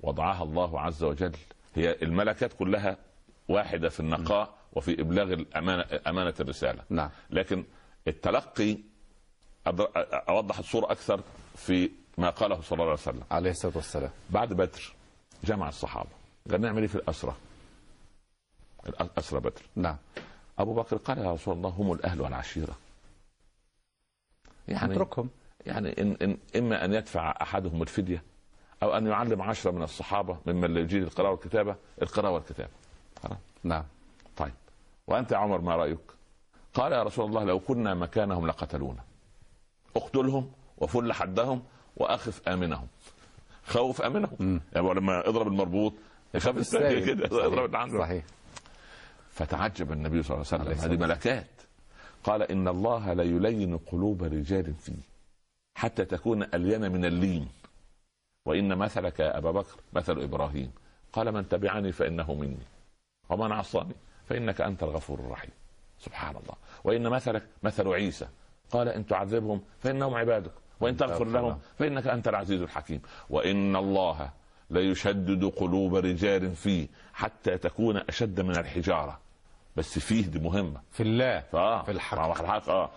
[0.00, 1.32] وضعها الله عز وجل.
[1.74, 2.96] هي الملكات كلها
[3.48, 4.59] واحدة في النقاء.
[4.72, 6.82] وفي إبلاغ الامانه أمانة الرسالة.
[6.90, 7.10] نعم.
[7.30, 7.64] لكن
[8.08, 8.76] التلقي
[10.28, 11.20] أوضح الصورة أكثر
[11.56, 13.22] في ما قاله صلى الله عليه وسلم.
[13.30, 14.10] عليه الصلاة والسلام.
[14.30, 14.92] بعد بدر
[15.44, 16.08] جمع الصحابة.
[16.50, 17.34] قال نعمل إيه في الاسرى
[19.40, 19.62] بدر.
[19.76, 19.96] نعم.
[20.58, 22.76] أبو بكر قال يا رسول الله هم الأهل والعشيرة.
[24.68, 25.30] يعني اتركهم.
[25.66, 28.22] يعني إن إن إما أن يدفع أحدهم الفدية
[28.82, 32.70] أو أن يعلم عشرة من الصحابة ممن لا يجيد القراءة والكتابة القراءة والكتابة.
[33.22, 33.84] خلاص؟ نعم.
[35.10, 35.98] وأنت يا عمر ما رأيك؟
[36.74, 39.04] قال يا رسول الله لو كنا مكانهم لقتلونا.
[39.96, 41.62] اقتلهم وفل حدهم
[41.96, 42.86] وأخف آمنهم.
[43.66, 44.60] خوف آمنهم.
[44.72, 45.92] يعني لما اضرب المربوط
[46.34, 47.06] يخاف الثاني السائل.
[47.06, 47.46] كده.
[47.46, 47.98] اضرب عنده.
[47.98, 48.24] صحيح.
[49.30, 50.90] فتعجب النبي صلى الله عليه وسلم.
[50.90, 51.46] هذه ملكات.
[52.24, 55.02] قال إن الله ليلين قلوب رجال فيه
[55.74, 57.48] حتى تكون ألين من اللين.
[58.46, 60.72] وإن مثلك يا أبا بكر مثل إبراهيم.
[61.12, 62.66] قال من تبعني فإنه مني.
[63.28, 63.94] ومن عصاني.
[64.30, 65.50] فإنك أنت الغفور الرحيم.
[65.98, 68.28] سبحان الله وإن مثلك مثل عيسى.
[68.70, 70.52] قال إن تعذبهم فإنهم عبادك.
[70.80, 73.02] وإن تغفر لهم فإنك أنت العزيز الحكيم.
[73.30, 74.30] وإن الله
[74.70, 79.20] ليشدد قلوب رجال فيه حتى تكون أشد من الحجارة.
[79.76, 80.80] بس فيه دي مهمة.
[80.90, 81.40] في الله.
[81.40, 82.18] فاه في الحق.
[82.18, 82.90] آه، في الحق آه.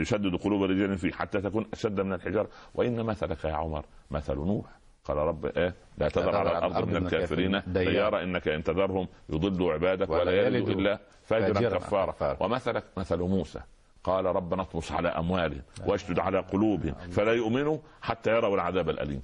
[0.00, 2.48] يشدد قلوب رجال فيه حتى تكون أشد من الحجارة.
[2.74, 4.66] وإن مثلك يا عمر مثل نوح.
[5.04, 7.62] قال رب إيه؟ لا تذر على الأرض من الكافرين.
[7.66, 12.36] ديارا إنك إن تذرهم يضلوا عبادك ولا, ولا يلد يلدوا إلا فاجرا كفارا.
[12.40, 13.60] ومثلك مثل موسى.
[14.04, 19.22] قال ربنا اطمس على أموالهم واشدد على قلوبهم فلا يؤمنوا حتى يروا العذاب الأليم.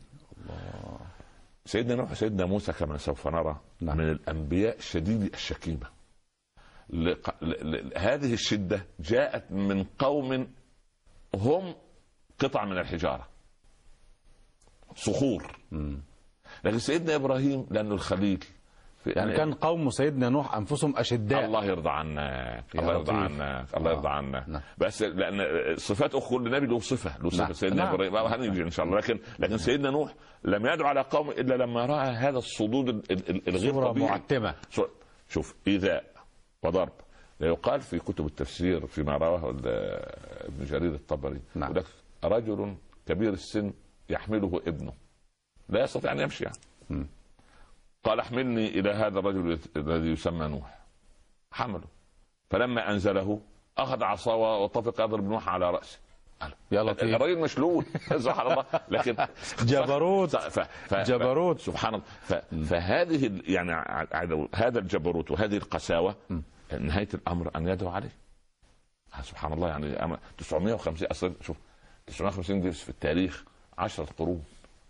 [1.64, 3.96] سيدنا نوح سيدنا موسى كما سوف نرى نعم.
[3.96, 5.86] من الأنبياء شديد الشكيمة.
[6.90, 7.44] لق...
[7.44, 7.70] ل...
[7.70, 7.92] ل...
[7.98, 10.48] هذه الشدة جاءت من قوم
[11.34, 11.74] هم
[12.38, 13.28] قطع من الحجارة.
[14.96, 15.56] صخور
[16.64, 18.44] لكن سيدنا إبراهيم لأنه الخليل
[19.04, 23.12] في- يعني كان قوم سيدنا نوح أنفسهم أشداء الله يرضى عنك الله يرضى.
[23.12, 23.94] عنك الله آه.
[23.94, 24.60] يرضى عنك نعم.
[24.78, 25.40] بس لأن
[25.76, 27.52] صفات كل نبي له صفة له صفة نعم.
[27.52, 27.94] سيدنا نعم.
[27.94, 31.54] إبراهيم آه، هنيجي إن شاء الله لكن لكن سيدنا نوح لم يدعو على قوم إلا
[31.54, 34.86] لما رأى هذا الصدود ال- ال- ال- الغير طبيعي معتمة شو-
[35.28, 36.04] شوف ايذاء
[36.62, 36.92] وضرب
[37.40, 41.74] يقال في كتب التفسير فيما رواه ابن جرير الطبري نعم.
[42.24, 42.74] رجل
[43.06, 43.72] كبير السن
[44.08, 44.92] يحمله ابنه.
[45.68, 47.06] لا يستطيع أن يمشي يعني.
[48.04, 50.78] قال احملني إلى هذا الرجل الذي يسمى نوح.
[51.52, 51.84] حمله.
[52.50, 53.40] فلما أنزله
[53.78, 55.98] أخذ عصا وطفق يضرب نوح على رأسه.
[56.72, 57.84] يا لطيف الراجل مشلول
[58.24, 58.64] سبحان الله.
[58.88, 59.16] لكن
[59.72, 60.36] جبروت.
[60.36, 60.58] ف...
[60.58, 60.94] ف...
[60.94, 61.60] جبروت.
[61.60, 62.04] سبحان الله.
[62.22, 62.34] ف...
[62.70, 63.72] فهذه يعني
[64.54, 66.16] هذا الجبروت وهذه القساوة
[66.80, 68.12] نهاية الأمر أن يدعو عليه.
[69.22, 71.56] سبحان الله يعني أما 950 أصل شوف
[72.06, 73.44] 950 دي في التاريخ
[73.78, 74.42] 10 قرون.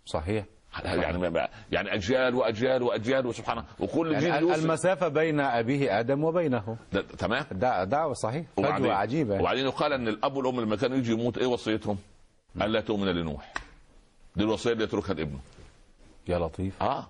[0.05, 0.45] صحيح؟
[0.83, 3.69] يعني يعني أجيال وأجيال وأجيال وسبحان الله.
[3.79, 6.77] وكل جيل يعني يوصل المسافة بين أبيه آدم وبينه.
[6.93, 7.45] ده- تمام.
[7.51, 8.45] دع- دعوة صحيح.
[8.57, 9.39] فجوة عجيبة.
[9.39, 11.97] وبعدين يقال أن الأب والأم لما كانوا يجي يموت إيه وصيتهم؟
[12.61, 13.53] ألا تؤمن لنوح.
[14.35, 15.39] دي الوصية اللي يتركها لابنه.
[16.27, 16.83] يا لطيف.
[16.83, 17.07] آه.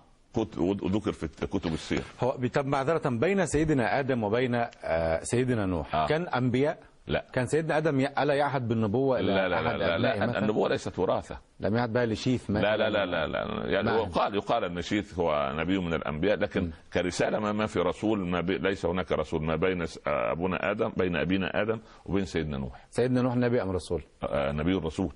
[0.58, 2.04] وذكر في كتب السير.
[2.22, 5.96] هو طب معذرة بين سيدنا آدم وبين آه، سيدنا نوح.
[5.96, 6.08] آه.
[6.08, 6.78] كان أنبياء؟
[7.10, 7.26] لا.
[7.34, 10.69] كان سيدنا آدم ي- ألا يعهد بالنبوة إلى لا لا لا لا, لا مثلاً؟ النبوة
[10.69, 11.38] ليست وراثة.
[11.60, 13.89] لم يعهد بها لشيث لا لا لا لا, لا يعني.
[13.89, 18.41] يقال يقال أن شيث هو نبي من الأنبياء لكن كرسالة ما, ما في رسول ما
[18.41, 22.88] بي ليس هناك رسول ما بين أبونا آدم بين أبينا آدم وبين سيدنا نوح.
[22.89, 25.12] سيدنا نوح نبي أم رسول؟ آه نبي الرسول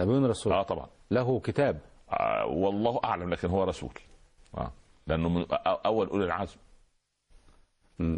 [0.00, 0.52] نبي رسول.
[0.52, 0.86] آه طبعا.
[1.10, 1.78] له كتاب.
[2.10, 3.92] آه والله أعلم لكن هو رسول.
[4.58, 4.72] آه
[5.06, 6.56] لأنه من أول أولي العزم.
[6.56, 6.67] م-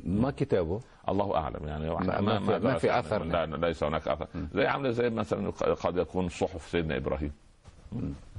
[0.04, 3.24] ما كتابه؟ الله أعلم يعني ما- ما في- ما في أثر.
[3.24, 4.26] لا لا ليس هناك أثر.
[4.54, 7.32] زي عاملة زي مثلا قد يكون صحف سيدنا إبراهيم.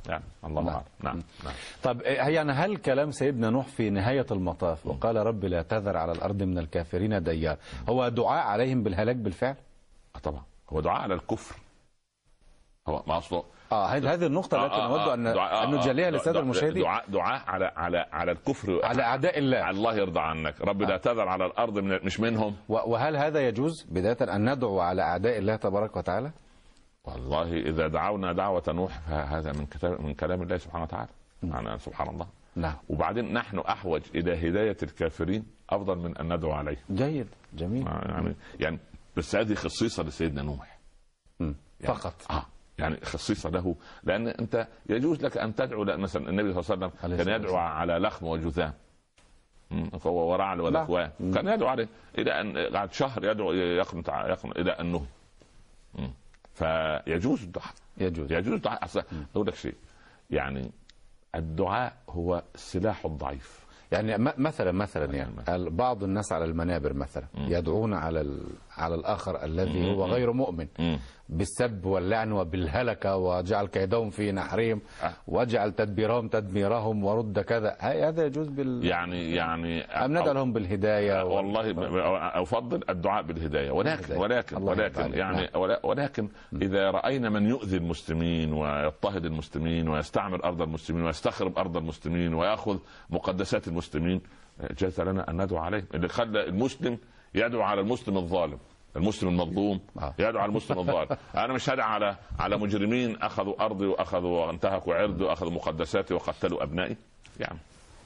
[0.09, 0.73] يعني الله نعم.
[0.73, 0.83] أعلم.
[1.03, 1.53] نعم نعم.
[1.83, 6.43] طب يعني هل كلام سيدنا نوح في نهاية المطاف وقال رب لا تذر على الأرض
[6.43, 7.57] من الكافرين ديار
[7.89, 9.55] هو دعاء عليهم بالهلاك بالفعل؟
[10.15, 10.41] آه طبعا.
[10.69, 11.55] هو دعاء على الكفر.
[12.87, 16.43] هو ما أصله آه هذه هذه النقطة التي نود أن دعاء- أن نجليها للسادة دعاء-
[16.43, 16.83] المشاهدين.
[16.83, 18.79] دعاء دعاء على على على الكفر.
[18.83, 19.69] على أعداء الله.
[19.69, 20.61] الله يرضى عنك.
[20.61, 22.55] رب لا تذر على الأرض من مش منهم.
[22.69, 26.31] وهل هذا يجوز بداية أن ندعو على أعداء الله تبارك وتعالى؟
[27.03, 31.09] والله إذا دعونا دعوة نوح فهذا من كتاب من كلام الله سبحانه وتعالى.
[31.43, 32.27] يعني سبحان الله.
[32.55, 32.73] نعم.
[32.89, 37.27] وبعدين نحن أحوج إلى هداية الكافرين أفضل من أن ندعو عليه جيد.
[37.53, 37.87] جميل.
[37.87, 38.79] يعني يعني
[39.17, 40.77] بس هذه خصيصة لسيدنا نوح.
[41.39, 42.13] يعني فقط.
[42.31, 42.45] آه.
[42.81, 46.93] يعني خصيصة له لأن أنت يجوز لك أن تدعو لأن مثلا النبي صلى الله عليه
[47.03, 48.73] عليه وسلم كان يدعو على لخم وجذام
[49.99, 54.09] فهو ورعل والاكوان كان يدعو عليه إلى أن بعد شهر يدعو يقنط
[54.57, 56.09] إلى ان نهي.
[56.53, 57.73] فيجوز الدعاء.
[57.97, 58.31] يجوز.
[58.31, 58.85] يجوز الدعاء.
[58.85, 59.03] أصلا
[59.35, 59.75] أقول لك شيء.
[60.29, 60.71] يعني
[61.35, 63.61] الدعاء هو سلاح الضعيف.
[63.91, 65.31] يعني م- مثلا مثلا يعني.
[65.49, 68.43] ال- بعض الناس على المنابر مثلا يدعون على ال-
[68.77, 70.67] على الآخر الذي هو غير مؤمن.
[71.29, 75.11] بالسب واللعن وبالهلكة وجعل كيدهم في نحرهم آه.
[75.27, 81.33] واجعل تدبيرهم تدميرهم ورد كذا هذا يجوز بال يعني يعني أم ندعو لهم بالهداية وال-
[81.45, 81.71] والله
[82.41, 84.19] أفضل الدعاء بالهداية ولكن بالهداية.
[84.19, 85.15] ولكن ولكن عليك.
[85.17, 86.29] يعني ولا- ولكن
[86.61, 92.77] إذا رأينا من يؤذي المسلمين ويضطهد المسلمين ويستعمر أرض المسلمين ويستخرب أرض المسلمين ويأخذ
[93.09, 94.21] مقدسات المسلمين
[94.79, 96.97] جاز لنا أن ندعو عليه اللي خلى المسلم
[97.35, 98.57] يدعو على المسلم الظالم
[98.95, 100.13] المسلم المظلوم آه.
[100.19, 105.23] يدعو على المسلم الظالم أنا مش هدعو على على مجرمين أخذوا أرضي وأخذوا وانتهكوا عرضي
[105.23, 106.95] وأخذوا مقدساتي وقتلوا أبنائي
[107.39, 107.57] يعني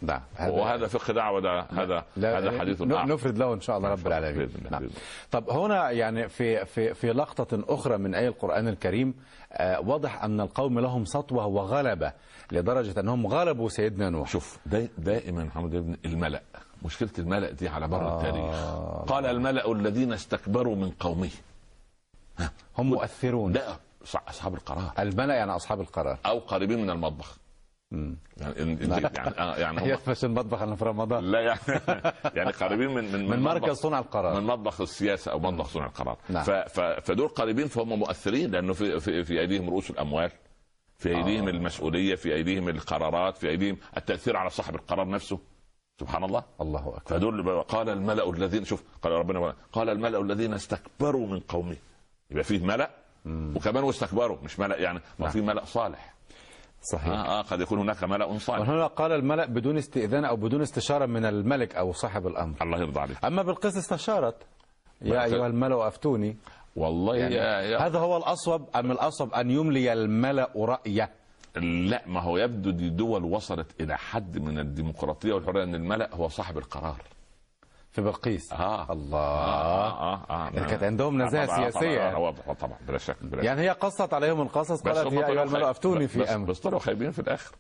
[0.02, 3.08] نعم وهذا فقه دعوة ده هذا لا هذا حديث ن- آخر.
[3.08, 4.08] نفرد له إن شاء الله رب.
[4.08, 4.50] العالمين.
[4.72, 4.90] نعم.
[5.32, 9.14] طب هنا يعني في في في لقطة أخرى من آية القرآن الكريم
[9.54, 12.12] آه، واضح أن القوم لهم سطوة وغلبة
[12.52, 16.42] لدرجة أنهم غلبوا سيدنا نوح شوف دا دائما محمد ابن الملأ
[16.86, 18.18] مشكلة الملأ دي على مر آه.
[18.18, 18.56] التاريخ
[19.12, 21.30] قال الملأ الذين استكبروا من قومه.
[22.78, 23.52] هم مؤثرون.
[23.52, 23.80] ده
[24.28, 24.92] أصحاب القرار.
[25.00, 26.18] الملأ يعني أصحاب القرار.
[26.26, 27.38] أو قريبين من المطبخ.
[27.92, 28.18] مم.
[28.38, 29.08] يعني يعني
[29.40, 31.24] آه، يعني هم يخفش المطبخ أنا في رمضان.
[31.24, 31.60] لا يعني
[32.38, 34.42] يعني قريبين من من من مركز صنع القرار.
[34.42, 36.18] من مطبخ السياسة أو مطبخ صنع القرار.
[36.30, 36.44] نعم.
[37.02, 40.32] فدول قريبين فهم مؤثرين لأنه في في, في أيديهم رؤوس الأموال
[40.98, 41.48] في أيديهم.
[41.48, 41.52] آه.
[41.52, 45.40] المسؤولية في أيديهم القرارات في أيديهم التأثير على صاحب القرار نفسه.
[46.00, 46.44] سبحان الله.
[46.62, 47.02] الله أكبر.
[47.06, 51.76] فدول قال الملأ الذين شوف قال ربنا قال الملأ الذين استكبروا من قومه.
[52.32, 52.90] يبقى فيه ملأ
[53.26, 55.30] وكمان واستكبروا مش ملأ يعني ما نعم.
[55.30, 56.14] في ملأ صالح.
[56.92, 57.08] صحيح.
[57.08, 58.60] آه, آه قد يكون هناك ملأ صالح.
[58.60, 62.56] وهنا قال الملأ بدون استئذان أو بدون استشارة من الملك أو صاحب الأمر.
[62.62, 63.26] الله يرضى عليك.
[63.26, 64.36] أما بالقسط استشارت.
[65.02, 66.38] يا أيها الملأ أفتوني.
[66.76, 71.10] والله يعني يا يا هذا هو الأصوب أم الأصوب أن يملي الملأ رأيه؟
[71.60, 76.28] لا ما هو يبدو دي دول وصلت إلى حد من الديمقراطية والحرية إن الملأ هو
[76.28, 77.02] صاحب القرار.
[77.92, 78.54] في بلقيس.
[78.54, 78.92] آه.
[78.92, 79.18] الله.
[79.20, 82.10] آه آه, آه يعني كانت عندهم نزاهة طبعاً، سياسية.
[82.10, 82.16] طبعا.
[82.16, 86.08] واضح طبعا بلا شك بلا يعني هي قصت عليهم القصص قالت يا أيها الملأ افتوني
[86.08, 86.46] في أمر.
[86.50, 87.56] بس طلعوا خايبين في الآخر.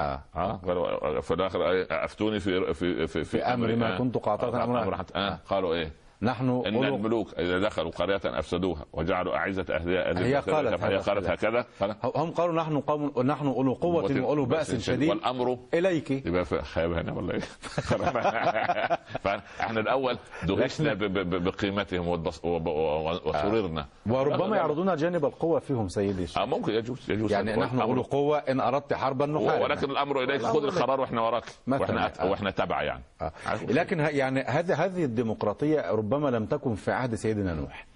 [0.00, 0.22] آه.
[0.34, 4.82] آه قالوا في الآخر أفتوني في في في, في أمر ما كنت قاطعة أمرا.
[4.82, 5.38] أمر حتى آه.
[5.48, 10.82] قالوا إيه؟ نحن إن أولو الملوك إذا دخلوا قرية أفسدوها وجعلوا أعزة اهلها هي قالت
[10.82, 11.66] هي قالت هكذا.
[12.04, 15.08] هم قالوا نحن قوم نحن أولو قوة وأولو بأس شديد.
[15.10, 16.10] والأمر إليك.
[16.10, 17.40] يبقى خيب هنا ولا إيه؟
[19.24, 20.94] فاحنا الأول دهشنا
[21.38, 23.86] بقيمتهم وسررنا.
[24.06, 28.60] وربما يعرضون جانب القوة فيهم سيدي آه ممكن يجوز يجوز يعني نحن أولو قوة إن
[28.60, 30.64] أردت حربا نحارب ولكن الأمر إليك خذ.
[30.64, 31.44] القرار وإحنا وراك.
[31.68, 32.12] وإحنا.
[32.24, 33.02] وإحنا تبع يعني.
[33.22, 33.32] آه.
[33.68, 37.86] لكن يعني هذه هذه الديمقراطية ربما لم تكن في عهد سيدنا نوح.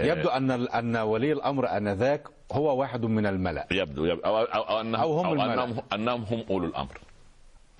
[0.00, 3.66] يبدو أن أن ولي الأمر آنذاك هو واحد من الملأ.
[3.70, 4.22] يبدو, يبدو.
[4.24, 5.54] أو, أو, أو, أنهم, أو هم أو الملأ.
[5.64, 6.98] أنهم, أنهم هم أولو الأمر.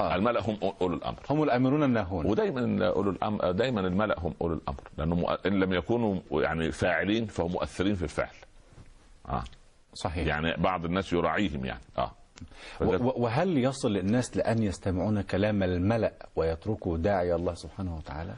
[0.01, 0.15] آه.
[0.15, 1.19] الملأ هم أولو الأمر.
[1.31, 2.27] هم الأمرون الناهون.
[2.27, 4.81] ودايما أولو الامر دايما الملأ هم أولو الأمر.
[4.99, 8.35] لأنه مؤ- إن لم يكونوا يعني فاعلين فهم مؤثرين في الفعل.
[9.29, 9.45] آه.
[9.95, 10.27] صحيح.
[10.27, 11.81] يعني بعض الناس يراعيهم يعني.
[11.99, 12.13] آه.
[12.81, 18.35] و- وهل يصل الناس لأن يستمعون كلام الملأ ويتركوا داعي الله سبحانه وتعالى؟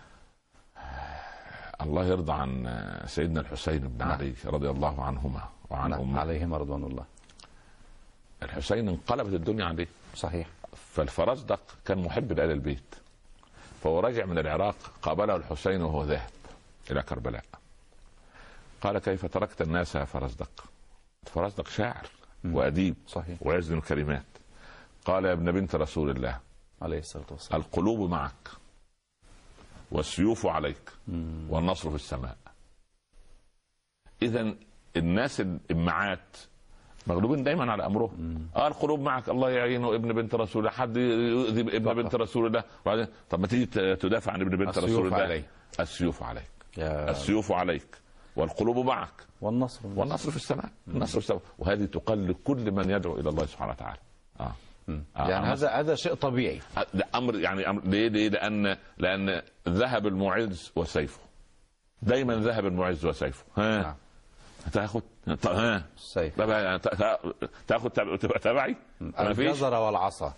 [1.81, 4.13] الله يرضى عن سيدنا الحسين بن نعم.
[4.13, 7.05] علي رضي الله عنهما وعن نعم امه عليهم رضوان الله.
[8.43, 10.49] الحسين انقلبت الدنيا عليه صحيح.
[10.93, 12.95] فالفرزدق كان محب لآل البيت.
[13.83, 16.31] فهو راجع من العراق قابله الحسين وهو ذاهب
[16.91, 17.45] إلى كربلاء.
[18.81, 20.65] قال كيف تركت الناس يا فرزدق
[21.27, 22.07] فرزدق شاعر
[22.45, 23.39] وأديب صحيح.
[23.41, 24.25] ويزن الكلمات.
[25.05, 26.39] قال يا ابن بنت رسول الله
[26.83, 27.61] عليه الصلاة والسلام.
[27.61, 28.49] القلوب معك.
[29.91, 30.91] والسيوف عليك
[31.49, 32.37] والنصر في السماء.
[34.23, 34.55] اذا
[34.97, 36.37] الناس الامعات
[37.07, 41.61] مغلوبين دايما على امرهم آه القلوب معك الله يعينه ابن بنت رسول الله حد يؤذي
[41.61, 41.95] ابن.
[41.95, 43.67] بنت رسول الله وبعدين طب ما تيجي
[43.97, 45.45] تدافع عن ابن بنت رسول الله عليك.
[45.81, 46.51] السيوف عليك.
[46.77, 47.87] يا السيوف عليك.
[48.37, 49.27] والقلوب معك.
[49.41, 49.81] والنصر.
[49.97, 50.71] والنصر في السماء.
[50.89, 51.43] النصر في السماء.
[51.59, 53.99] وهذه تقال لكل من يدعو إلى الله سبحانه وتعالى.
[54.41, 54.53] آه آه،
[55.17, 56.61] يعني هذا هذا شيء طبيعي.
[57.15, 61.21] أمر يعني أمر ليه ليه؟ لأن لأن ذهب المعز وسيفه.
[62.03, 63.45] دايما ذهب المعز وسيفه.
[63.57, 63.95] ها؟ نعم.
[64.73, 65.03] تاخد
[65.43, 66.37] طب ها السيف
[67.69, 68.77] تاخد تب- تبقى تبعي؟
[69.21, 70.33] الجزر والعصا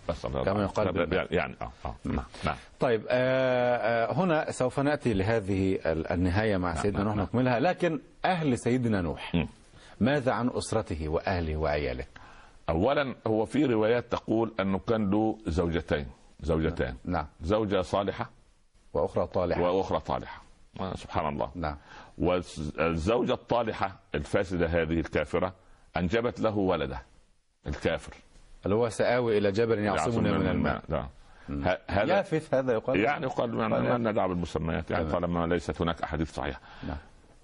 [0.45, 0.91] كما يقال.
[0.91, 1.31] بالبلد.
[1.31, 1.95] يعني آه آه.
[2.05, 2.55] نعم نعم.
[2.79, 7.25] طيب آه آه هنا سوف نأتي لهذه ال- النهاية مع سيدنا نعم، نوح نعم.
[7.25, 7.59] نكملها.
[7.59, 9.45] لكن أهل سيدنا نوح.
[9.99, 12.05] ماذا عن أسرته وأهله وعياله؟
[12.69, 16.05] اولا هو في روايات تقول انه كان له زوجتين
[16.41, 16.95] زوجتان.
[17.05, 17.25] نعم.
[17.41, 18.29] زوجة صالحة
[18.93, 19.61] وأخرى طالحة.
[19.61, 20.41] وأخرى طالحة.
[20.79, 21.51] آه، سبحان الله.
[21.55, 21.77] نعم.
[22.17, 25.53] والزوجة الطالحة الفاسدة هذه الكافرة
[25.97, 27.01] أنجبت له ولده
[27.67, 28.13] الكافر.
[28.65, 30.83] اللي هو سآوي إلى جبل يعصمنا من الماء.
[30.89, 31.07] نعم.
[31.87, 35.11] هذا يافث هذا يقال؟ يعني يقال ما قال ما ندعى بالمسميات يعني.
[35.11, 36.59] طالما ليست هناك أحاديث صحيحة.
[36.87, 36.97] نعم.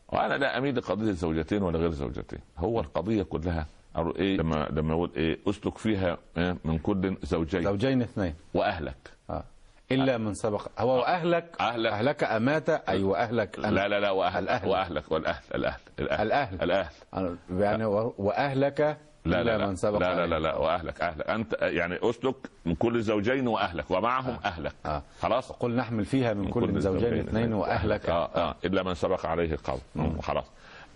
[0.09, 3.65] وأنا لا أميل لقضية الزوجتين ولا غير زوجتين هو القضية كلها
[3.97, 7.63] إيه لما لما أقول إيه أسلك فيها إيه من كل زوجين.
[7.63, 8.33] زوجين اثنين.
[8.53, 8.95] وأهلك.
[9.29, 9.43] آه.
[9.91, 10.67] إلا من سبق.
[10.79, 11.91] هو واهلك أهلك.
[11.91, 12.23] أهلك.
[12.23, 13.59] أمات أي وأهلك.
[13.59, 13.67] أنا.
[13.67, 14.69] لا لا لا واهل الأهل.
[14.69, 16.21] وأهلك والأهل الأهل الأهل.
[16.31, 16.61] الأهل.
[16.63, 16.89] الأهل.
[17.15, 19.67] أنا- يعني وأهلك لا لا لا.
[19.67, 19.97] من سبق.
[19.99, 20.25] لا لا.
[20.27, 20.55] لا, لا.
[20.55, 21.29] وأهلك أهلك.
[21.29, 23.91] أنت يعني أسلك من كل زوجين وأهلك.
[23.91, 24.73] ومعهم أهلك.
[24.85, 25.03] آه.
[25.21, 28.09] خلاص؟ قل نحمل فيها من كل زوجين اثنين وأهلك.
[28.09, 28.55] آه آه.
[28.65, 29.79] إلا من سبق عليه القول.
[30.21, 30.45] خلاص.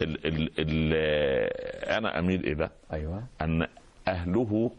[0.02, 0.94] ال ال ال
[1.90, 3.24] أنا أميل إلى أيوه.
[3.42, 3.68] أن
[4.08, 4.72] أهله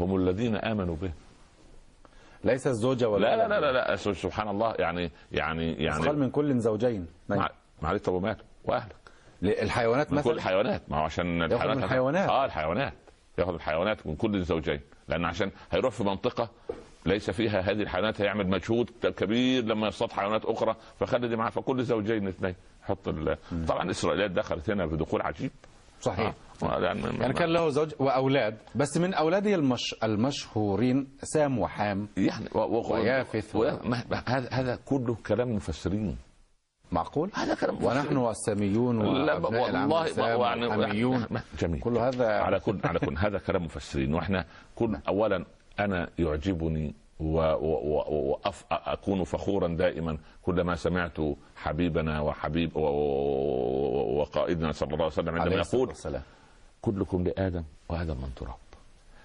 [0.00, 1.10] هم الذين آمنوا به.
[2.44, 6.30] ليس الزوجة ولا لا لا لا لا, لا سبحان الله يعني يعني قال يعني من
[6.30, 7.06] كل زوجين.
[7.82, 8.96] معلش طب وماله وأهلك.
[9.42, 10.82] الحيوانات من كل مثلا؟ الحيوانات.
[10.88, 12.28] ما هو عشان من الحيوانات.
[12.28, 12.92] آه الحيوانات.
[13.38, 14.80] ياخد الحيوانات من كل الزوجين.
[15.08, 16.50] لأن عشان هيروح في منطقة
[17.06, 21.84] ليس فيها هذه الحيوانات هيعمل مجهود كبير لما يصطاد حيوانات أخرى فخلي دي معاه فكل
[21.84, 22.54] زوجين اثنين.
[22.88, 23.36] حط ال...
[23.68, 25.50] طبعا الاسرائيليات دخلت هنا بدخول عجيب.
[26.00, 26.34] صحيح.
[26.62, 29.94] آه، يعني يعني كان له زوج وأولاد بس من اولاده المش...
[30.02, 32.58] المشهورين سام وحام يعني و...
[32.58, 32.94] و...
[32.94, 33.70] ويافث و...
[33.84, 36.16] ما- هذا هذا كله كلام مفسرين.
[36.92, 38.16] معقول؟ هذا كلام مفسرين.
[38.16, 40.46] ونحن الساميون لا والله
[40.86, 41.26] يعني
[41.60, 41.80] جميل.
[41.80, 44.14] كل هذا على كل على كل هذا كلام مفسرين.
[44.14, 45.44] وإحنا كل اولا
[45.80, 51.16] أنا يعجبني واكون فخورا دائما كلما سمعت
[51.56, 55.88] حبيبنا وحبيب وقائدنا صلى الله عليه وسلم عندما يقول
[56.82, 58.54] كلكم لآدم وادم من تراب.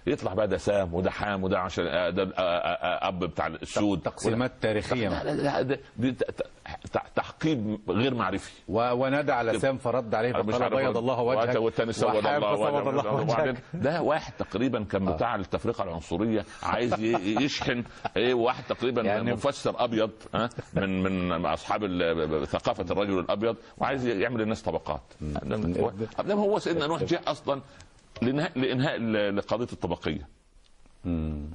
[0.07, 4.01] يطلع بقى ده سام وده حام وده عشان آه، ده آه، آه، أب بتاع السود.
[4.01, 5.09] تقسيمات تاريخية.
[5.09, 6.15] لا لا لا دي
[7.43, 8.51] ت- ت- تحقيب غير معرفي.
[8.67, 8.91] و...
[8.93, 11.55] ونادى على سام فرد عليه فقال بيض الله وجهك.
[11.55, 12.87] والتاني سود الله وجهك.
[12.87, 13.63] الله وبعدين وجهك.
[13.73, 17.83] ده واحد تقريبا كان بتاع التفرقة العنصرية عايز يشحن.
[18.17, 20.11] إيه واحد تقريبا يعني- مفسر أبيض
[20.73, 21.87] من من أصحاب
[22.45, 25.01] ثقافة الرجل الأبيض وعايز يعمل الناس طبقات.
[26.31, 27.61] هو سيدنا نوح جاء أصلا
[28.55, 28.99] لانهاء
[29.31, 30.27] لقضية الطبقية.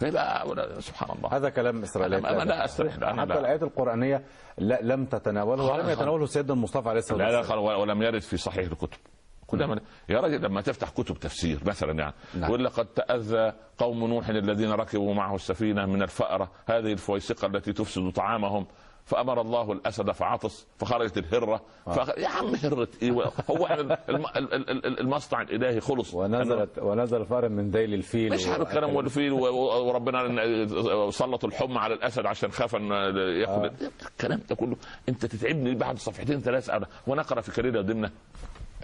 [0.00, 0.44] فيبقى
[0.80, 3.40] سبحان الله هذا كلام إسرائيلي أنا- أنا لا أستريح، أنا حتى لا.
[3.40, 4.22] الآيات القرآنية
[4.58, 5.88] لا لم تتناوله ولم.
[5.88, 8.98] يتناوله سيدنا المصطفى عليه الصلاة لا لا والسلام خلاص ولم يرد في صحيح الكتب
[9.46, 12.50] كلما يا راجل لما تفتح كتب تفسير مثلا يعني نعم.
[12.50, 18.10] يقول لقد تأذى قوم نوح الذين ركبوا معه السفينة من الفأرة هذه الفويسقة التي تفسد
[18.10, 18.66] طعامهم
[19.08, 22.08] فأمر الله الأسد فعطس فخرجت الهرة فخ...
[22.18, 23.12] يا عم هرة إيه
[23.50, 23.92] هو الم...
[24.36, 26.14] ال- ال- ال- المصنع الإلهي خلص.
[26.14, 31.94] ونزلت ونزل فار من ذيل الفيل مش عارف الكلام والفيل و- وربنا سلط الحمى على
[31.94, 33.70] الأسد عشان خاف إن ياكل
[34.02, 34.76] الكلام ده كله.
[35.08, 38.10] أنت تتعبني بعد صفحتين ثلاثة اقرا في كاريرا ضمن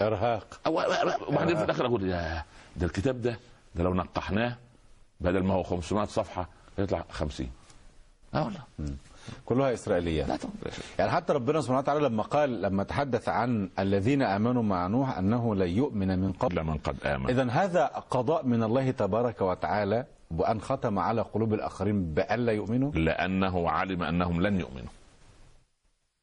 [0.00, 0.60] إرهاق.
[1.28, 2.44] وبعدين في الآخر أقول يا
[2.76, 3.38] ده الكتاب ده
[3.74, 4.56] ده لو نقحناه
[5.20, 7.50] بدل ما هو 500 صفحة يطلع 50
[8.34, 8.60] آه والله.
[9.44, 10.52] كلها اسرائيليات لا طبعا.
[10.98, 15.54] يعني حتى ربنا سبحانه وتعالى لما قال لما تحدث عن الذين آمنوا مع نوح أنه
[15.54, 16.64] لن يؤمن من قبل.
[16.64, 17.26] من قد آمن.
[17.26, 23.70] اذا هذا قضاء من الله تبارك وتعالى وان ختم على قلوب الآخرين بألا يؤمنوا؟ لأنه
[23.70, 24.92] علم أنهم لن يؤمنوا.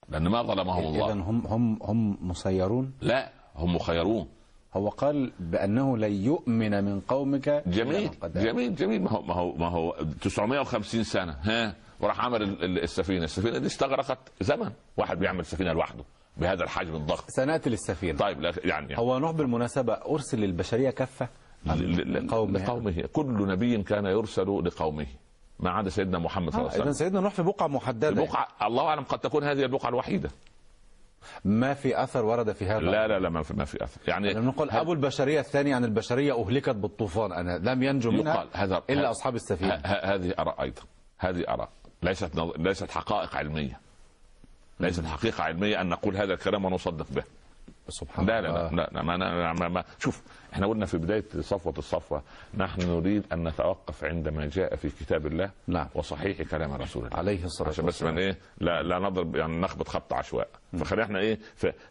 [0.09, 1.13] لأن ما ظلمهم الله.
[1.13, 4.27] هم هم هم مسيرون؟ لا هم مخيرون.
[4.73, 8.45] هو قال بأنه لن يؤمن من قومك إلا جميل من قد آمن.
[8.45, 9.01] جميل جميل.
[9.01, 11.35] ما هو ما هو ما هو 950 سنة.
[11.43, 13.23] ها؟ وراح عمل ال- ال- السفينة.
[13.23, 14.71] السفينة دي استغرقت زمن.
[14.97, 16.03] واحد بيعمل سفينة لوحده
[16.37, 17.23] بهذا الحجم الضخم.
[17.27, 21.27] سناتي للسفينه طيب لا يعني هو نوح بالمناسبة أرسل للبشرية كافه
[21.65, 22.59] لقومه.
[22.59, 23.03] لقومه.
[23.13, 25.05] كل نبي كان يرسل لقومه
[25.59, 27.05] ما عدا سيدنا محمد صلى الله عليه اذا وسلم.
[27.05, 28.09] سيدنا نوح في بقعة محددة.
[28.09, 30.29] البقعه الله أعلم قد تكون هذه البقعة الوحيدة.
[31.45, 34.01] ما في أثر ورد في هذا لا لا لا ما في ما في أثر.
[34.07, 37.31] يعني نقول أبو البشرية الثاني عن البشرية أهلكت بالطوفان.
[37.31, 39.73] أنا لم ينجو منها هذا إلا أصحاب السفينة.
[39.85, 40.81] هذه اراء أيضا
[41.19, 41.69] هذه اراء
[42.03, 43.79] ليست نظ- ليست حقائق علمية.
[44.79, 47.23] ليست حقيقة علمية أن نقول هذا الكلام ونصدق به.
[47.89, 48.69] سبحان لا لا الله.
[48.71, 50.21] لا, لا, لا ما, ما, ما, ما شوف
[50.53, 52.23] إحنا قلنا في بداية صفوة الصفوة
[52.57, 55.87] نحن نريد أن نتوقف عندما جاء في كتاب الله نعم.
[55.95, 57.17] وصحيح كلام رسول الله.
[57.17, 58.13] عليه الصلاة عشان بس والسلام.
[58.13, 60.47] من إيه؟ لا لا نضرب يعني نخبط خبط عشواء.
[60.79, 61.39] فخلينا إحنا إيه؟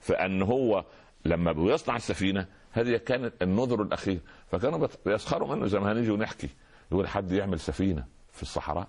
[0.00, 0.84] فأن هو
[1.24, 4.20] لما بيصنع السفينة هذه كانت النذر الأخير.
[4.52, 6.48] فكانوا بيسخروا منه زي ما هنيجي ونحكي.
[6.92, 8.88] يقول حد يعمل سفينة في الصحراء؟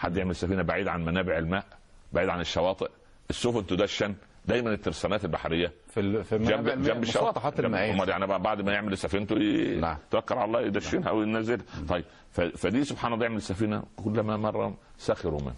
[0.00, 1.64] حد يعمل سفينة بعيد عن منابع الماء
[2.12, 2.90] بعيد عن الشواطئ.
[3.30, 4.14] السفن تدشن.
[4.46, 5.72] دايما الترسانات البحرية.
[5.94, 7.40] في في جنب جنب الشواطئ.
[7.40, 9.96] جنب- المائيه أمال يعني بعد ما يعمل سفينته ي- نعم.
[10.10, 12.04] توكل على الله يدشنها أو ينزلها طيب.
[12.32, 15.54] ف- فدي سبحان الله يعمل سفينة كلما مره سخروا منه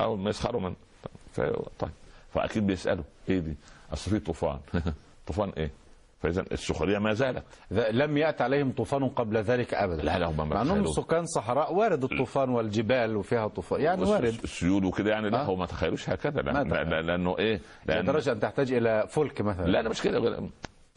[0.00, 0.76] أو ما يسخروا منه.
[1.78, 1.90] طيب.
[2.34, 3.54] فأكيد بيسألوا إيه دي؟
[3.92, 4.58] أصل في طوفان.
[5.26, 5.70] طوفان إيه؟
[6.20, 7.44] فإذا السخرية ما زالت.
[7.70, 10.02] لم يأتي عليهم طوفان قبل ذلك ابدا.
[10.02, 10.86] لا لا هم ما مع أنهم.
[10.92, 13.80] سكان صحراء وارد الطوفان والجبال وفيها طوفان.
[13.80, 14.38] يعني وارد.
[14.44, 15.44] السيول وكده يعني لا آه.
[15.44, 16.40] هو ما تخيلوش هكذا.
[16.42, 18.02] لأنه إيه؟ لأن...
[18.04, 19.66] لدرجه أن تحتاج إلى فلك مثلا.
[19.66, 20.48] لا لا مش كده.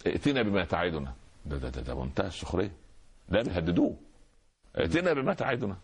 [0.07, 1.13] ائتنا بما تعدنا
[1.45, 2.71] ده ده ده, ده منتهى السخرية.
[3.29, 3.95] لا بيهددوه.
[4.77, 5.75] ائتنا بما تعدنا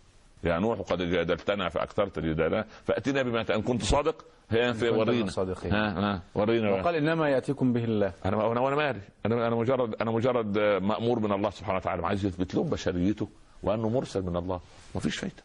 [0.43, 5.26] يا نوح قد جادلتنا فأكثرت الجدال فاتنا بما أن كنت صادق هي في ورينا.
[5.26, 5.74] الصادقين.
[5.74, 6.70] ها ها ورينا.
[6.72, 8.14] وقال إنما يأتيكم به الله.
[8.26, 12.07] أنا أنا وأنا مالي أنا أنا مجرد أنا مجرد مأمور من الله سبحانه وتعالى.
[12.07, 13.28] عايز يثبت لهم بشريته
[13.64, 14.59] وأنه مرسل من الله.
[14.95, 15.43] ما فيش فايدة.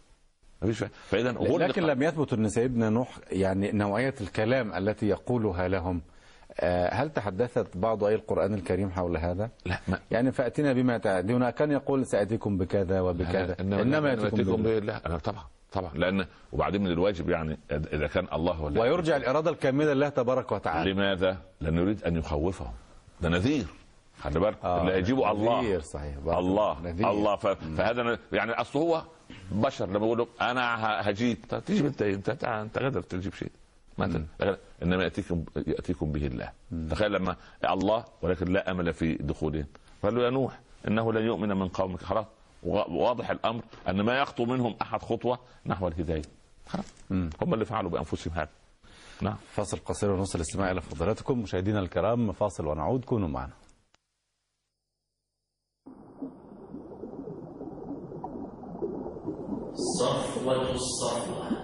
[0.63, 1.33] ما فيش فايدة.
[1.33, 6.03] فإذا لكن لم يثبت ان سيدنا نوح يعني نوعية الكلام التي يقولها لهم.
[6.93, 11.71] هل تحدثت بعض أي القرآن الكريم حول هذا؟ لا ما يعني فاتنا بما تعدون كان
[11.71, 13.57] يقول سأتيكم بكذا وبكذا.
[13.61, 18.53] إنما يأتيكم به لا أنا طبعا طبعا لأن وبعدين من الواجب يعني اذا كان الله
[18.53, 20.93] هو ويرجع الإرادة الكاملة لله تبارك وتعالى.
[20.93, 22.73] لماذا؟ لأنه يريد أن يخوفهم.
[23.21, 23.67] ده نذير.
[24.21, 24.57] خلي بالك.
[24.65, 25.61] آه، اللي هيجيبه الله.
[25.61, 26.17] نذير صحيح.
[26.27, 26.81] الله.
[26.83, 27.11] نذير.
[27.11, 27.37] الله.
[27.37, 27.47] ف...
[27.47, 29.03] فهذا يعني أصل هو
[29.53, 29.87] بشر.
[29.87, 30.77] لما يقول أنا
[31.11, 33.51] هجيب طب تجيب انت؟ انت أنت قادر تجيب شيء.
[34.43, 36.53] غير- إنما ياتيكم يأتيكم به الله.
[36.91, 37.37] تخيل لما
[37.71, 39.67] الله ولكن لا أمل في دخولهم.
[40.03, 42.01] قال له يا نوح إنه لن يؤمن من قومك.
[42.03, 42.27] خلاص.
[42.63, 46.23] وا- واضح الأمر أن ما يخطو منهم أحد خطوة نحو الهداية.
[46.67, 46.85] خلاص.
[47.11, 48.49] هم اللي فعلوا بأنفسهم هذا.
[49.23, 49.37] نعم.
[49.53, 51.39] فاصل قصير ونصل الاستماع إلى فضيلتكم.
[51.43, 53.05] مشاهدينا الكرام فاصل ونعود.
[53.05, 53.53] كونوا معنا.
[59.75, 61.62] صفوة الصفوة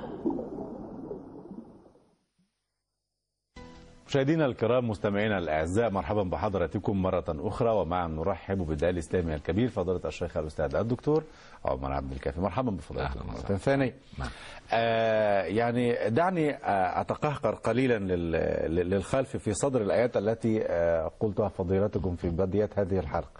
[4.08, 10.36] مشاهدينا الكرام مستمعينا الأعزاء مرحبا بحضراتكم مرة أخرى ومع نرحب بالداعي الإسلامي الكبير فضيلة الشيخ
[10.36, 11.24] الأستاذ الدكتور
[11.64, 12.40] عمر عبد الكافي.
[12.40, 13.56] مرحبا بفضيلتكم مره.
[13.56, 14.28] ثانية نعم.
[14.72, 18.32] آه يعني دعني آه أتقهقر قليلا لل-
[18.74, 23.30] لل- للخلف في صدر الآيات التي آه قلتها فضيلتكم في بدايه هذه الحلقة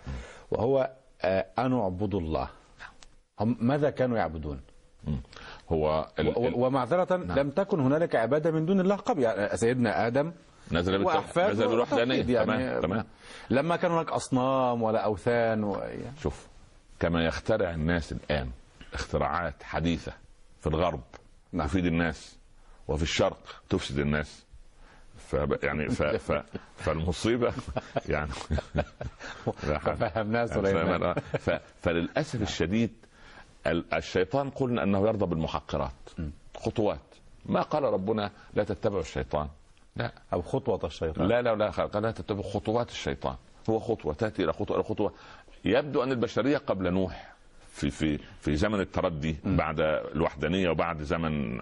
[0.51, 0.91] وهو
[1.23, 2.49] آه ان اعبدوا الله.
[3.41, 4.61] هم ماذا كانوا يعبدون.
[5.73, 9.23] هو ال- ال- و- ومعذرة لم تكن هنالك عبادة من دون الله قبل.
[9.23, 10.33] يعني سيدنا آدم
[10.73, 12.47] نزل بالت- وأحفاده نزل بالوحدانيه بالتوحيد يعني.
[12.81, 13.05] تمام تمام.
[13.51, 15.75] لما كان هناك أصنام ولا أوثان و...
[15.79, 16.47] يعني شوف
[17.01, 18.51] كما يخترع الناس الآن
[18.95, 20.13] اختراعات حديثة
[20.61, 21.01] في الغرب
[21.53, 21.67] نعم.
[21.67, 22.37] تفيد الناس
[22.89, 23.39] وفي الشرق
[23.69, 24.45] تفسد الناس.
[25.29, 26.03] ف يعني ف
[26.33, 26.43] ف
[26.77, 27.53] فالمصيبة
[28.09, 28.31] يعني
[29.45, 29.55] حول.
[29.81, 31.15] ففهمناه سليمان.
[31.15, 31.51] ف...
[31.83, 32.91] فللأسف الشديد
[33.67, 35.93] ال- الشيطان قلنا أنه يرضى بالمحقرات.
[36.57, 36.99] خطوات.
[37.47, 39.49] ما قال ربنا لا تتبعوا الشيطان.
[39.99, 40.13] لا.
[40.33, 41.29] أو خطوة الشيطان.
[41.29, 43.37] لا لا لا لا تتبع خطوات الشيطان.
[43.71, 45.13] هو خطوة تأتي إلى خطوة إلى خطوة.
[45.65, 47.35] يبدو أن البشرية قبل نوح
[47.73, 51.59] في في في زمن التردي بعد الوحدانية وبعد زمن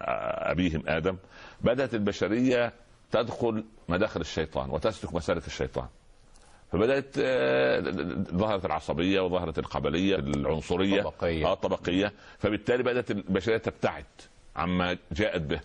[0.51, 1.17] أبيهم آدم
[1.61, 2.73] بدأت البشرية
[3.11, 5.87] تدخل مداخل الشيطان وتسلك مسالك الشيطان.
[6.71, 7.79] فبدأت آه،
[8.33, 11.45] ظهرت العصبية وظهرت القبلية العنصرية الطبقية.
[11.45, 12.13] آه الطبقية.
[12.39, 14.05] فبالتالي بدأت البشرية تبتعد
[14.55, 15.59] عما جاءت به.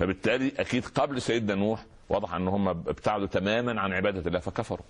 [0.00, 4.84] فبالتالي أكيد قبل سيدنا نوح واضح أن هم ابتعدوا تماما عن عبادة الله فكفروا.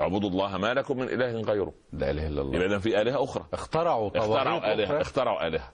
[0.00, 1.72] اعبدوا الله ما لكم من إله غيره.
[1.92, 2.54] لا إله إلا الله.
[2.56, 3.44] يبقى اذا في آلهة أخرى.
[3.52, 5.00] اخترعوا اخترعوا آلهة.
[5.00, 5.70] اخترعوا آلهة.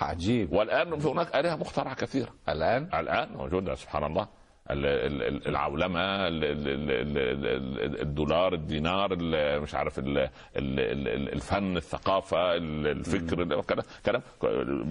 [0.00, 0.52] عجيب.
[0.52, 2.28] والآن في هناك آلهة مخترعة كثيرة.
[2.48, 4.28] الآن؟ الآن موجودة سبحان الله.
[4.70, 10.18] ال- ال- ال- العولمة ال- ال- ال- ال- ال- الدولار الدينار ال- مش عارف ال-
[10.18, 14.22] ال- ال- الفن الثقافة ال- الفكر ال- كلام كلام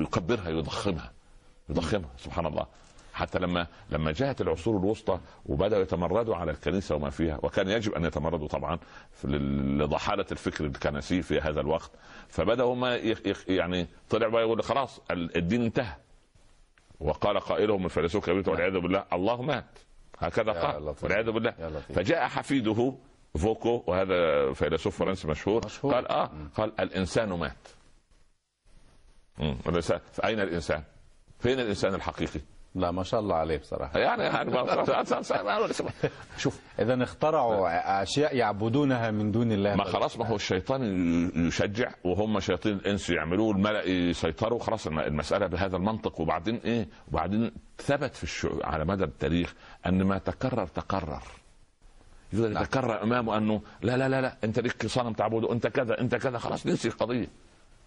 [0.01, 1.11] يكبرها يضخمها.
[1.69, 2.65] يضخمها سبحان الله
[3.13, 8.05] حتى لما لما جاءت العصور الوسطى وبدأوا يتمردوا على الكنيسة وما فيها وكان يجب أن
[8.05, 8.79] يتمردوا طبعا
[9.23, 11.91] لضحالة الفكر الكنسي في هذا الوقت
[12.29, 12.95] فبدأوا ما
[13.47, 15.95] يعني طلع بقى يقول خلاص ال- الدين انتهى
[16.99, 19.79] وقال قائلهم الفيلسوف الكبير والعياذ بالله الله مات
[20.19, 20.95] هكذا قال.
[21.03, 21.51] والعياذ بالله.
[21.95, 22.93] فجاء حفيده
[23.37, 25.93] فوكو وهذا فيلسوف فرنسي مشهور, مشهور.
[25.93, 27.67] قال آه قال الإنسان مات
[29.37, 29.57] مم.
[29.67, 30.83] الإنسان اين الإنسان؟
[31.39, 32.39] فين الإنسان الحقيقي؟
[32.75, 33.99] لا ما شاء الله عليه بصراحة.
[33.99, 34.51] يعني يعني
[36.37, 37.67] شوف إذا اخترعوا
[38.03, 39.75] أشياء يعبدونها من دون الله.
[39.75, 40.81] ما خلاص ما هو الشيطان
[41.47, 44.59] يشجع وهم شياطين الإنس يعملوه الملأ يسيطروا.
[44.59, 46.21] خلاص الم- المسألة بهذا المنطق.
[46.21, 49.53] وبعدين إيه؟ وبعدين ثبت في الشعوب على مدى التاريخ
[49.85, 51.23] أن ما تكرر تكرر.
[52.33, 56.15] يفضل يتكرر إمامه أنه لا لا لا لا أنت ليك صنم تعبده أنت كذا أنت
[56.15, 56.37] كذا.
[56.37, 57.27] خلاص نسي القضية.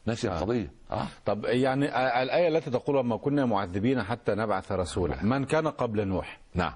[0.06, 0.70] نسي القضية.
[0.90, 1.06] آه.
[1.26, 5.22] طب يعني آه، الآية التي تقول وما كنا معذبين حتى نبعث رسولا.
[5.24, 6.72] من كان قبل نوح؟ نعم.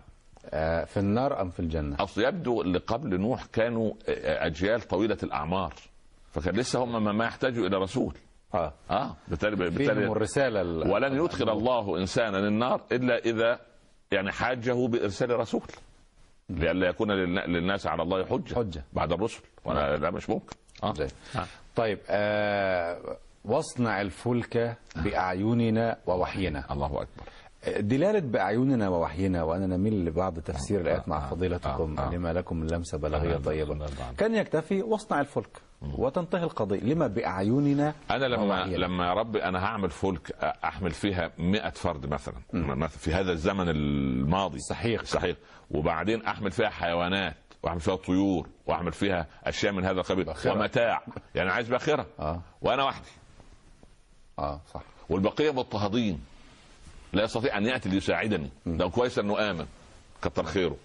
[0.51, 3.93] آه، في النار أم في الجنة؟ أصل يبدو اللي قبل نوح كانوا
[4.47, 5.75] أجيال طويلة الأعمار.
[6.33, 8.15] فكان لسه هم ما- يحتاجوا إلى رسول.
[8.55, 8.73] آه.
[8.91, 9.17] آه.
[9.29, 13.59] بالتالي بالتالي الرسالة ال- ولن يدخل الله إنسانا النار إلا إذا
[14.13, 15.63] يعني حاجة بإرسال رسول.
[16.51, 18.85] لئلا يكون للنا- للناس على الله حجة حجة.
[18.93, 19.41] بعد الرسل.
[19.65, 20.57] ولا لا مش ممكن.
[20.83, 20.95] آه.
[21.37, 21.47] آه.
[21.77, 26.65] طيب آه واصنع الفلك بأعيننا ووحينا.
[26.73, 27.25] الله أكبر.
[27.81, 32.11] دلالة بأعيننا ووحينا وأنا نميل لبعض تفسير الآيات مع آه، فضيلتكم آه، آه.
[32.15, 33.75] لما لكم من لمسة بلاغية آه، طيبة.
[33.85, 34.13] آه، آه.
[34.19, 35.49] كان يكتفي واصنع الفلك
[35.99, 36.81] وتنتهي القضية.
[36.81, 38.77] لما؟ بأعيننا أنا لما ووحينا.
[38.77, 40.31] لما يا رب أنا هعمل فلك
[40.65, 44.59] أحمل فيها 100 فرد مثلا مثلا في هذا الزمن الماضي.
[44.59, 45.03] صحيح.
[45.05, 45.37] صحيح.
[45.71, 47.35] وبعدين أحمل فيها حيوانات.
[47.67, 50.35] وأعمل فيها طيور وأعمل فيها أشياء من هذا القبيل.
[50.47, 51.03] ومتاع.
[51.35, 52.07] يعني عايز باخرة.
[52.19, 52.41] آه.
[52.63, 53.09] وأنا وحدي.
[54.39, 54.83] آه صح.
[55.09, 56.25] والبقية مضطهدين.
[57.13, 58.51] لا يستطيع أن يأتي ليساعدني.
[58.67, 59.67] لو كويس أنه آمن
[60.23, 60.77] كتر خيره.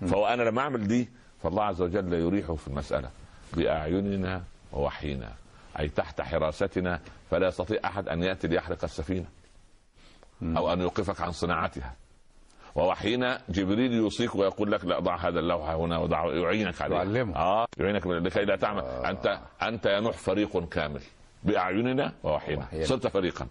[0.00, 1.08] فهو أنا لما أعمل دي
[1.42, 3.10] فالله عز وجل يريحه في المسألة.
[3.52, 5.32] بأعيننا ووحينا.
[5.78, 9.26] أي تحت حراستنا فلا يستطيع أحد أن يأتي ليحرق السفينة.
[10.42, 11.94] أو أن يوقفك عن صناعتها.
[12.74, 16.96] ووحينا جبريل يوصيك ويقول لك لا ضع هذا اللوحه هنا وضع يعينك عليه.
[16.96, 17.36] يعلمه.
[17.36, 18.82] آه يعينك لكي لا تعمل.
[18.82, 21.00] أنت أنت يا نوح فريق كامل
[21.44, 22.62] بأعيننا ووحينا.
[22.62, 22.84] وحينا.
[22.84, 23.46] صرت فريقا.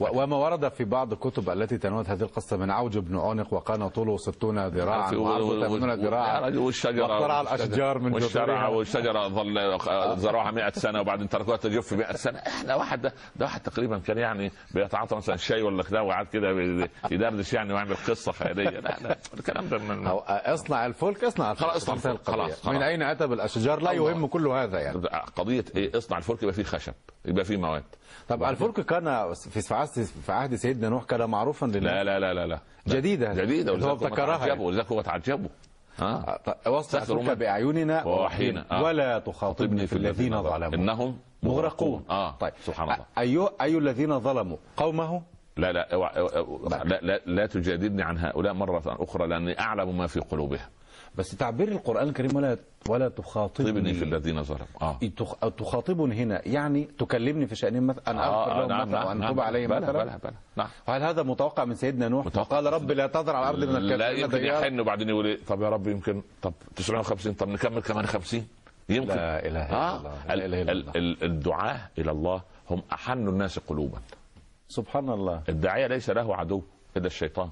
[0.00, 3.88] و- وما ورد في بعض الكتب التي تناولت هذه القصة من عوج بن عنق وكان
[3.88, 6.40] طوله ستون ذراعا في- وعرضه ذراعا.
[6.56, 8.68] والشجرة واقترع الأشجار من والشجرة.
[8.68, 9.78] والشجرة ظل
[10.18, 12.38] زرعوها 100 سنة وبعدين تركوها تجف 100 سنة.
[12.38, 16.48] إحنا واحد ده, ده واحد تقريبا كان يعني بيتعاطى مثلا شاي ولا كده وقعد كده
[17.10, 18.80] يدردش يعني ويعمل قصة خيالية.
[18.80, 22.20] لا لا الكلام ده من أو اصنع الفلك اصنع الفلك خلاص، اصنع الفلك.
[22.26, 22.82] خلاص، من خلاص.
[22.82, 23.92] أين أتى بالأشجار؟ لا.
[23.92, 25.02] يهم كل هذا يعني.
[25.36, 26.92] قضية إيه؟ اصنع الفلك يبقى فيه خشب
[27.24, 27.84] يبقى فيه مواد.
[28.28, 29.88] طب الفلك كان في في عهد
[30.26, 31.80] في عهد سيدنا نوح كان معروفا لله.
[31.80, 32.58] لا لا لا لا لا.
[32.88, 33.34] جديدة.
[33.34, 33.74] جديدة.
[33.74, 34.52] اللي هو ابتكرها.
[34.52, 35.48] ولذلك هو تعجبوا
[36.00, 38.64] آه آه، واصنع سخروا الفلك بأعيننا ووحينا.
[38.70, 38.82] آه.
[38.82, 40.74] ولا تخاطبني في الذين ظلموا.
[40.74, 42.04] إنهم مغرقون.
[42.10, 42.52] آه طيب.
[42.64, 43.04] سبحان الله.
[43.18, 45.22] أي أي الذين ظلموا؟ قومه؟
[45.56, 46.18] لا لا اوعى-
[46.86, 50.66] لا لا, لا تجادلني عن هؤلاء مرة أخرى لأني أعلم ما في قلوبهم.
[51.18, 52.56] بس تعبير القرآن الكريم ولا
[52.88, 54.66] ولا تخاطبني طيبني في الذين ظلموا.
[54.82, 54.98] آه.
[55.16, 56.42] تخ- تخاطبني هنا.
[56.48, 59.26] يعني تكلمني في شأنهم مثلا أن أغفر آه لهم نعم مثلا نعم وأن نعم.
[59.28, 59.92] أتوب عليهم مثلا.
[59.92, 60.32] بلى بلى.
[60.56, 60.68] نعم.
[60.88, 62.56] وهل هذا متوقع من سيدنا نوح؟ متوقع.
[62.58, 65.38] وقال رب لا تذر على الأرض من لا الكافرين يمكن ديارا يحن وبعدين يقول إيه
[65.48, 68.46] طب يا رب يمكن طب 950 طب نكمل كمان 50
[68.88, 69.08] يمكن.
[69.08, 69.96] لا إله إلا آه.
[69.98, 70.92] الله، لا إلا ال- الله.
[70.96, 73.98] ال- الدعاة إلى الله هم أحن الناس قلوبا.
[74.68, 75.42] سبحان الله.
[75.48, 76.62] الداعية ليس له عدو
[76.96, 77.48] إلا الشيطان.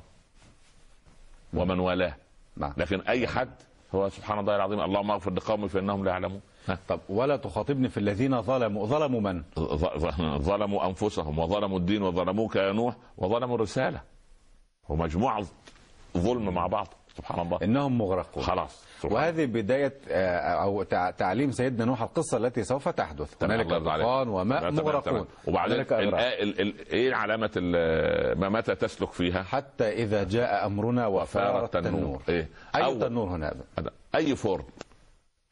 [1.55, 2.15] ومن والاه.
[2.57, 2.73] نعم.
[2.77, 3.51] لكن أي حد
[3.95, 6.41] هو سبحان الله العظيم اللهم أغفر لقومي فإنهم لا يعلمون.
[6.89, 9.43] طب ولا تخاطبني في الذين ظلموا ظلموا من؟
[10.39, 14.01] ظلموا أنفسهم وظلموا الدين وظلموك يا نوح وظلموا الرسالة.
[14.89, 15.45] ومجموعة
[16.17, 16.89] ظلم مع بعض.
[17.17, 17.59] سبحان الله.
[17.63, 18.43] إنهم مغرقون.
[18.43, 23.43] خلاص وهذه بداية آه، تع- تعليم سيدنا نوح القصة التي سوف تحدث.
[23.43, 23.69] هنالك.
[23.71, 25.27] طوفان وماء مغرقون.
[25.47, 25.81] وبعدين
[26.93, 27.51] إيه علامة
[28.37, 32.49] ما متى تسلك فيها؟ حتى إذا جاء أمرنا وفار التنور إيه.
[32.77, 33.55] أول- تنور هنا.
[34.15, 34.65] أي فرن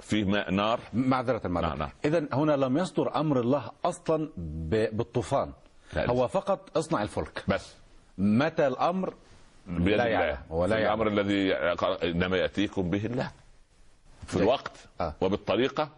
[0.01, 1.89] فيه ماء نار؟ معذرة نعم، المرة نعم.
[2.05, 5.53] إذا هنا لم يصدر أمر الله أصلا ب- بالطوفان.
[5.97, 7.45] هو فقط اصنع الفلك.
[7.49, 7.75] بس.
[8.19, 9.15] متى الأمر؟
[9.67, 10.39] بيد لا الله.
[10.51, 10.79] هو لا.
[10.79, 11.55] الأمر الذي
[12.03, 13.31] إنما يأتيكم به الله
[14.27, 14.37] في.
[14.37, 15.15] الوقت آه.
[15.21, 15.89] وبالطريقة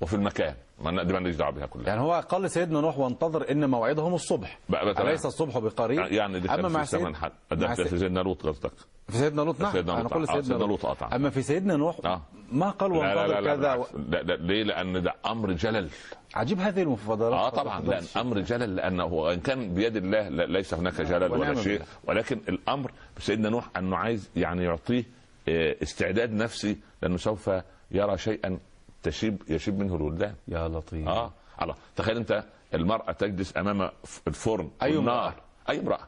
[0.00, 1.86] وفي المكان ما دي ماليش دعوة بها كلها.
[1.86, 4.58] يعني هو قال لسيدنا نوح وانتظر إن موعدهم الصبح.
[4.72, 7.14] أليس الصبح بقريب؟ يعني دي أما مع في زمن سيد...
[7.16, 7.32] حد.
[7.52, 8.72] ده في سيدنا لوط قصدك.
[9.08, 10.12] في سيدنا لوط؟ نعم سيدنا أنا لوط.
[10.12, 10.86] آه، سيدنا سيدنا لوط.
[10.86, 11.16] طبعا.
[11.16, 12.22] أما في سيدنا نوح؟ آه.
[12.52, 13.94] ما قال لا لا وانتظر لا, لا, كذا بالعكس.
[14.08, 15.88] لا, لا ليه؟ لأن ده أمر جلل.
[16.34, 17.80] عجيب هذه المفاضلات آه طبعا.
[17.80, 21.62] لأن أمر جلل لأنه هو إن كان بيد الله لا ليس هناك جلل ونعم ولا
[21.62, 21.82] شيء.
[22.04, 25.04] ولكن الأمر سيدنا نوح أنه عايز يعني يعطيه
[25.48, 27.50] آه، استعداد نفسي لأنه سوف
[27.90, 28.58] يرى شيئا
[29.04, 30.34] تشيب يشيب منه الولدان.
[30.48, 31.08] يا لطيف.
[31.08, 31.32] آه
[31.62, 31.74] الله.
[31.96, 32.44] تخيل أنت
[32.74, 33.90] المرأة تجلس أمام
[34.28, 35.34] الفرن أي والنار امرأة؟
[35.70, 36.00] أي امرأة.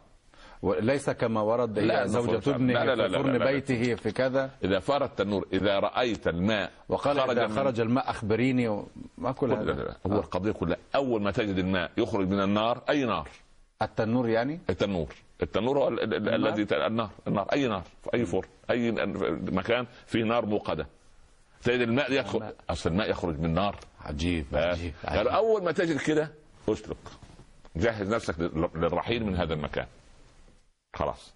[0.63, 3.45] وليس كما ورد لا، هي زوجة ابنه لا، لا، لا، في لا، فرن لا، لا.
[3.53, 4.51] بيته في كذا.
[4.65, 8.89] إذا فار التنور إذا رأيت الماء وقال إذا من- خرج الماء أخبريني و-
[9.19, 9.97] ما كل لا، لا، هذا لا.
[10.07, 13.29] هو القضية كلها أول ما تجد الماء يخرج من النار أي نار؟
[13.83, 15.15] التنور يعني؟ التنور.
[15.43, 18.91] التنور هو ال- ال- ال- النار؟ الذي النار النار أي نار في أي فرن أي
[19.53, 20.87] مكان فيه نار موقدة.
[21.67, 24.47] تجد الماء يدخل أصل الماء يخرج من نار عجيب.
[24.53, 25.27] عجيب, عجيب.
[25.29, 26.33] أول ما تجد كده
[26.69, 26.97] اسلك
[27.77, 29.87] جهز نفسك لل- للرحيل من هذا المكان.
[30.97, 31.35] خلاص.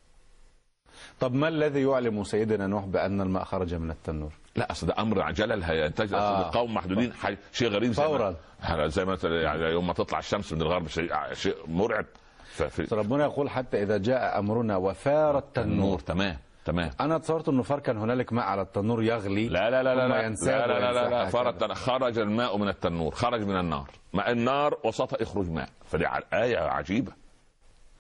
[1.21, 5.23] طب ما الذي يعلم سيدنا نوح بأن الماء خرج من التنور؟ لا أصل ده أمر
[5.23, 5.63] عجلل.
[5.63, 6.51] هينتج آه.
[6.51, 7.37] قوم محدودين حي...
[7.53, 8.37] شيء غريب زي فوراً.
[8.69, 12.07] ما زي ما يعني يوم ما تطلع الشمس من الغرب شيء شيء مرعب.
[12.45, 15.99] ففي ربنا يقول حتى إذا جاء أمرنا وفار التنور.
[15.99, 16.37] تمام.
[16.65, 16.91] تمام.
[17.01, 20.29] أنا تصورت إنه فار كان هنالك ماء على التنور يغلي لا لا لا لا لا.
[20.29, 21.75] لا لا لا, لا, كذا.
[21.75, 23.91] خرج الماء من التنور خرج من النار.
[24.13, 25.69] مع النار وسطها يخرج ماء.
[25.85, 27.13] فدي آية عجيبة.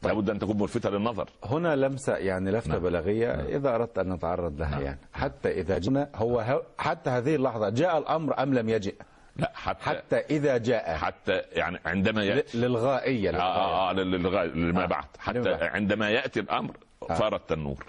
[0.02, 1.28] لابد أن تكون ملفتة للنظر.
[1.44, 2.78] هنا لمسة يعني لفتة نعم.
[2.82, 4.98] بلاغية إذا أردت أن نتعرض لها يعني.
[5.12, 8.94] حتى إذا جئنا هو ه- حتى هذه اللحظة جاء الأمر أم لم يجئ؟
[9.36, 10.94] لا حتى حتى إذا جاء.
[10.96, 12.58] حتى يعني عندما يأتي.
[12.58, 13.30] ل- للغائية.
[13.30, 13.40] آه.
[13.40, 14.86] آه آه لل- للغاية لما آه.
[14.86, 15.04] بعد.
[15.18, 15.62] حتى لما بعد.
[15.62, 16.76] عندما يأتي الأمر
[17.08, 17.86] فار التنور.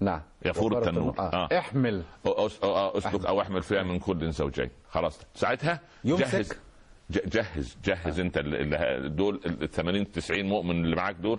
[0.00, 0.20] نعم.
[0.44, 1.14] يفور التنور.
[1.18, 1.22] آه.
[1.52, 1.58] آه.
[1.58, 2.02] احمل.
[2.26, 4.70] أسلك أو أحمل فيها من كل زوجين.
[4.90, 5.18] خلاص.
[5.34, 6.24] ساعتها يمسك.
[7.10, 7.26] جهز.
[7.34, 7.76] جهز.
[7.84, 11.38] جهز أنت ال- ال- دول ال 80 90 مؤمن اللي معاك دول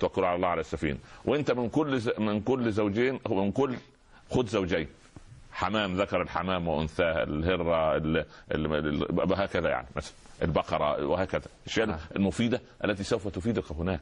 [0.00, 0.98] توكلوا على الله على السفينة.
[1.24, 3.76] وأنت من كل من كل زوجين من كل
[4.30, 4.86] خذ زوجين.
[5.52, 8.16] حمام ذكر الحمام وانثاها الهرة ال-
[8.52, 10.12] ال- ال- وهكذا يعني مثلا
[10.42, 11.44] البقرة وهكذا.
[11.66, 11.98] الأشياء آه.
[12.16, 14.00] المفيدة التي سوف تفيدك هناك.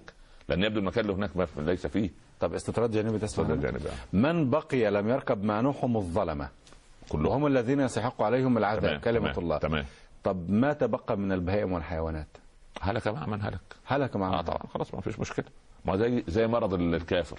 [0.48, 2.10] لأن يبدو المكان اللي هناك ليس فيه.
[2.40, 3.98] طب استطراد جانبي تسمع منه؟ الجانب يعني.
[4.12, 6.48] من بقي لم يركب معهم الظلمة.
[7.08, 9.58] كلهم وهم الذين يستحق عليهم العذاب تمام كلمة تمام الله.
[9.58, 9.84] تمام.
[10.24, 12.26] طب ما تبقى من البهائم والحيوانات؟
[12.80, 13.60] هلك مع من هلك.
[13.84, 15.44] هلك معهم آه طبعا خلاص ما فيش مشكلة.
[15.84, 17.38] ما زي زي مرض الكافر.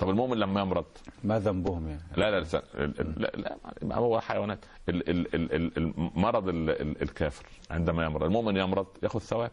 [0.00, 0.84] طب المؤمن لما يمرض؟
[1.24, 2.62] ما ذنبهم يعني؟ لا لا لا
[3.16, 4.58] لا, لا ما هو حيوانات.
[4.88, 8.22] ال- ال- ال- ال- ال- مرض ال- ال- الكافر عندما يمرض.
[8.24, 9.50] المؤمن يمرض ياخذ ثواب.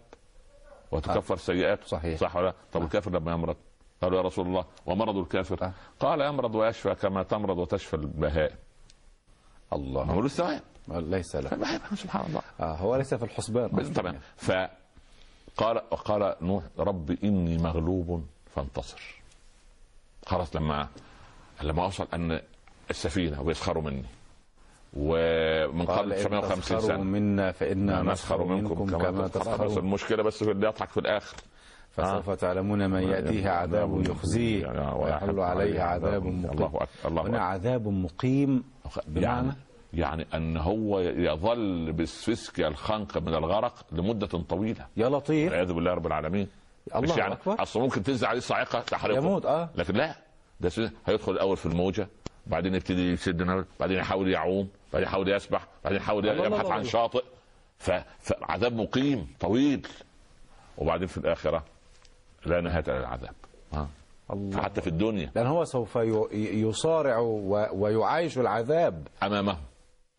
[0.91, 2.19] وتكفر سيئاته صحيح.
[2.19, 3.55] صح ولا لا؟ طب الكافر لما يمرض؟
[4.01, 5.73] قالوا يا رسول الله ومرض الكافر؟ آه.
[5.99, 8.55] قال يمرض ويشفى كما تمرض وتشفى البهائم
[9.73, 11.79] الله هو له الثواب ليس له.
[11.95, 12.41] سبحان الله.
[12.59, 13.93] آه هو ليس في الحسبان.
[13.93, 18.25] طبعا فقال قال نوح رب إني مغلوب
[18.55, 19.21] فانتصر.
[20.25, 20.87] خلاص لما
[21.61, 22.41] لما وصل أن
[22.89, 24.05] السفينة ويسخروا مني.
[24.97, 27.03] ومن قبل إن 950 تسخروا سنة.
[27.03, 31.37] منا فإنا نسخر منكم كما تسخرون بس المشكلة بس في اللي يضحك في الآخر.
[31.91, 34.93] فسوف تعلمون من يأتيه عذاب يخزيه.
[34.95, 36.51] ويحل عليه عذاب مقيم.
[36.51, 38.63] الله أكبر الله هنا عذاب مقيم.
[39.07, 39.55] بمعنى؟ يعني
[39.93, 44.85] يعني أن هو يظل بالسفسك الخنق من الغرق لمدة طويلة.
[44.97, 45.51] يا لطيف.
[45.51, 46.47] والعياذ بالله رب العالمين.
[46.95, 47.61] الله مش يعني أكبر.
[47.63, 49.17] أصل ممكن تنزل عليه صاعقة تحرقه.
[49.17, 49.69] يموت آه.
[49.75, 50.15] لكن لا.
[50.59, 50.71] ده
[51.05, 52.07] هيدخل الأول في الموجة
[52.47, 54.67] بعدين يبتدي نفسه بعدين يحاول يعوم.
[54.93, 56.83] بعدين يحاول يسبح بعدين يحاول يبحث عن.
[56.83, 57.23] شاطئ
[58.19, 59.87] فعذاب مقيم طويل
[60.77, 61.63] وبعدين في الآخرة
[62.45, 63.35] لا نهاية للعذاب
[63.73, 63.89] ها.
[64.31, 65.95] الله حتى في الدنيا لأن هو سوف
[66.33, 67.17] يصارع
[67.73, 69.57] ويعايش العذاب أمامه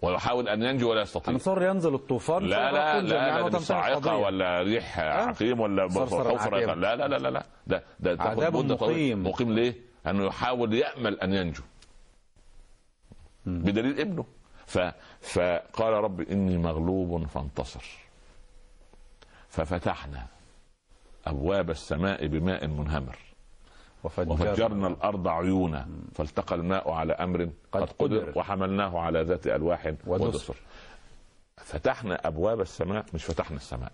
[0.03, 4.17] ويحاول أن ينجو ولا يستطيع هنصر ينزل الطوفان لا لا لا, لا, صاعقة.
[4.17, 6.71] ولا ريح عقيم ولا عقيم.
[6.81, 8.57] لا لا لا لا لا ده ده عذاب.
[8.57, 9.27] مقيم.
[9.27, 9.75] مقيم ليه؟
[10.07, 11.63] أنه يحاول يأمل أن ينجو
[13.47, 14.25] بدليل ابنه
[14.69, 14.79] ف
[15.21, 17.85] فقال رب إني مغلوب فانتصر.
[19.49, 20.27] ففتحنا
[21.27, 23.19] أبواب السماء بماء منهمر.
[24.05, 25.89] وفجرنا الأرض عيونا.
[26.15, 28.33] فالتقى الماء على أمر قد قد قدر.
[28.37, 30.57] وحملناه على ذات ألواح ودسر.
[31.57, 33.93] فتحنا أبواب السماء مش فتحنا السماء.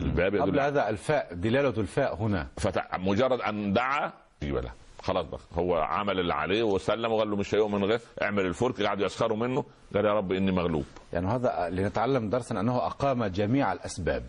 [0.00, 2.48] الباب قبل هذا الفاء دلالة الفاء هنا.
[2.56, 4.70] فتح مجرد أن دعا يبقى لا
[5.06, 5.40] خلاص بقى.
[5.54, 9.64] هو عمل اللي عليه وسلم وقال له مش هيؤمن غير اعمل الفلك قعدوا يسخروا منه.
[9.94, 10.84] قال يا رب إني مغلوب.
[11.12, 14.26] يعني هذا لنتعلم درسا أنه أقام جميع الأسباب.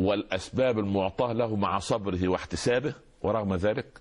[0.00, 4.00] والأسباب المعطاة له مع صبره واحتسابه ورغم ذلك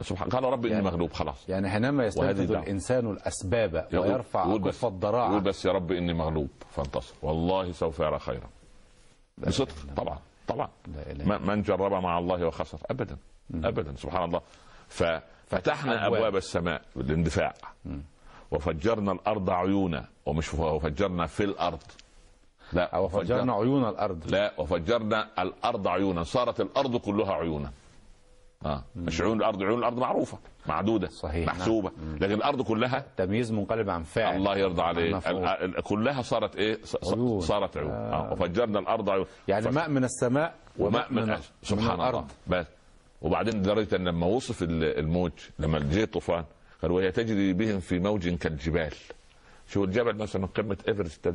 [0.00, 1.48] سبحان قال رب إني يعني- مغلوب خلاص.
[1.48, 2.26] يعني حينما يستنفذ
[3.10, 5.30] الأسباب يقول- ويرفع كف الضراعة.
[5.30, 6.48] يقول بس يا رب إني مغلوب.
[6.70, 7.14] فانتصر.
[7.22, 8.48] والله سوف يرى خيرا.
[9.38, 9.74] بصدق.
[9.96, 10.18] طبعا.
[10.48, 10.68] طبعا.
[11.44, 12.78] من جرب مع الله وخسر.
[12.90, 13.16] ابدا.
[13.54, 14.40] ابدا سبحان الله.
[14.88, 16.14] ففتحنا أبواب.
[16.14, 17.54] أبواب السماء بالاندفاع
[18.50, 20.04] وفجرنا الأرض عيونا.
[20.26, 21.82] ومش وفجرنا في الأرض.
[22.72, 24.30] لا أو فجرنا عيون الأرض.
[24.30, 26.22] لا وفجرنا الأرض عيونا.
[26.22, 27.70] صارت الأرض كلها عيونا.
[28.66, 31.90] آه مش عيون الأرض عيون الأرض معروفة معدودة صحيح، محسوبة.
[32.20, 36.78] لكن الأرض كلها تمييز منقلب عن فاعل الله يرضى ال- كلها صارت إيه؟
[37.12, 37.40] عيون.
[37.40, 37.90] صارت عيون.
[37.90, 38.30] آه.
[38.30, 38.32] آه.
[38.32, 39.26] وفجرنا الأرض عيون.
[39.48, 41.42] يعني ف- ماء من السماء وماء من, من, أجل.
[41.62, 42.08] سبحان من الله.
[42.10, 42.66] الأرض بس.
[43.24, 46.44] وبعدين لدرجة أن لما وصف ال- الموج لما جه الطوفان
[46.82, 48.92] قال وهي تجري بهم في موج كالجبال.
[49.68, 51.26] شو الجبل مثلا؟ قمة إيفرست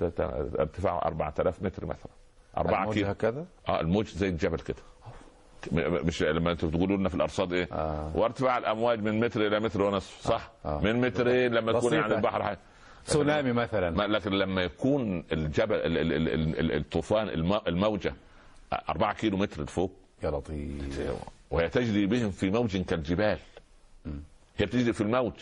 [0.59, 2.11] ارتفاعه 4000 متر مثلا.
[2.57, 3.07] 4 الموج كيلو.
[3.07, 4.77] هكذا؟ آه الموج زي الجبل كده.
[6.03, 8.11] مش لما أنتوا بتقولوا لنا في الأرصاد إيه؟ آه.
[8.15, 10.81] وارتفاع الأمواج من متر إلى متر ونصف صح؟ آه.
[10.83, 11.93] من مترين لما تكون.
[11.93, 12.55] يعني البحر حي.
[13.05, 14.07] تسونامي مثلا.
[14.07, 18.13] لكن لما يكون الجبل ال- ال- ال- ال- ال- الطوفان الم- الموجة
[18.89, 19.91] 4 كيلو متر لفوق.
[20.23, 20.99] يا لطيف.
[21.51, 23.39] وهي تجري بهم في موج كالجبال.
[24.57, 25.33] هي بتجري في الموج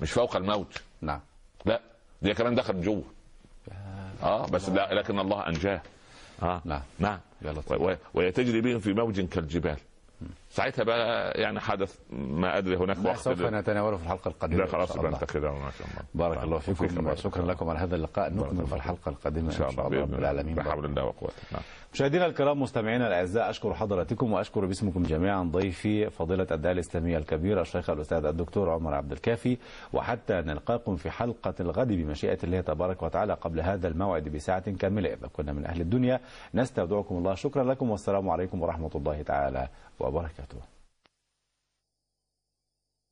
[0.00, 0.66] مش فوق الموج.
[1.00, 1.20] نعم.
[1.64, 1.80] لا
[2.22, 3.04] دي كمان دخلت جوه.
[4.22, 5.82] آه بس لا لكن الله أنجاه.
[6.42, 6.82] آه نعم.
[6.98, 7.20] نعم.
[8.14, 9.76] وهي تجري بهم في موج كالجبال.
[10.52, 14.96] ساعتها بقى يعني حدث ما أدري هناك وقت سوف نتناوله في الحلقة القادمة لا خلاص
[14.96, 15.08] يبقى.
[15.08, 16.02] انت كده ما شاء الله.
[16.14, 17.14] بارك الله فيكم.
[17.14, 17.46] شكرا.
[17.46, 18.32] لكم على هذا اللقاء.
[18.32, 20.14] نكمل في الحلقة القادمة إن شاء الله رب.
[20.14, 20.54] العالمين.
[20.54, 21.34] بحول الله وقوته.
[21.52, 21.62] نعم.
[21.94, 27.90] مشاهدينا الكرام مستمعينا الأعزاء أشكر حضراتكم وأشكر باسمكم جميعا ضيفي فضيلة الداعيه الإسلامية الكبير الشيخ
[27.90, 29.58] الأستاذ الدكتور عمر عبد الكافي.
[29.92, 35.12] وحتى نلقاكم في حلقة الغد بمشيئة الله تبارك وتعالى قبل هذا الموعد بساعة كاملة.
[35.12, 36.20] إذا كنا من أهل الدنيا
[36.54, 37.34] نستودعكم الله.
[37.34, 39.68] شكرا لكم والسلام عليكم ورحمة الله تعالى
[40.00, 40.41] وبركاته.
[40.46, 40.62] と。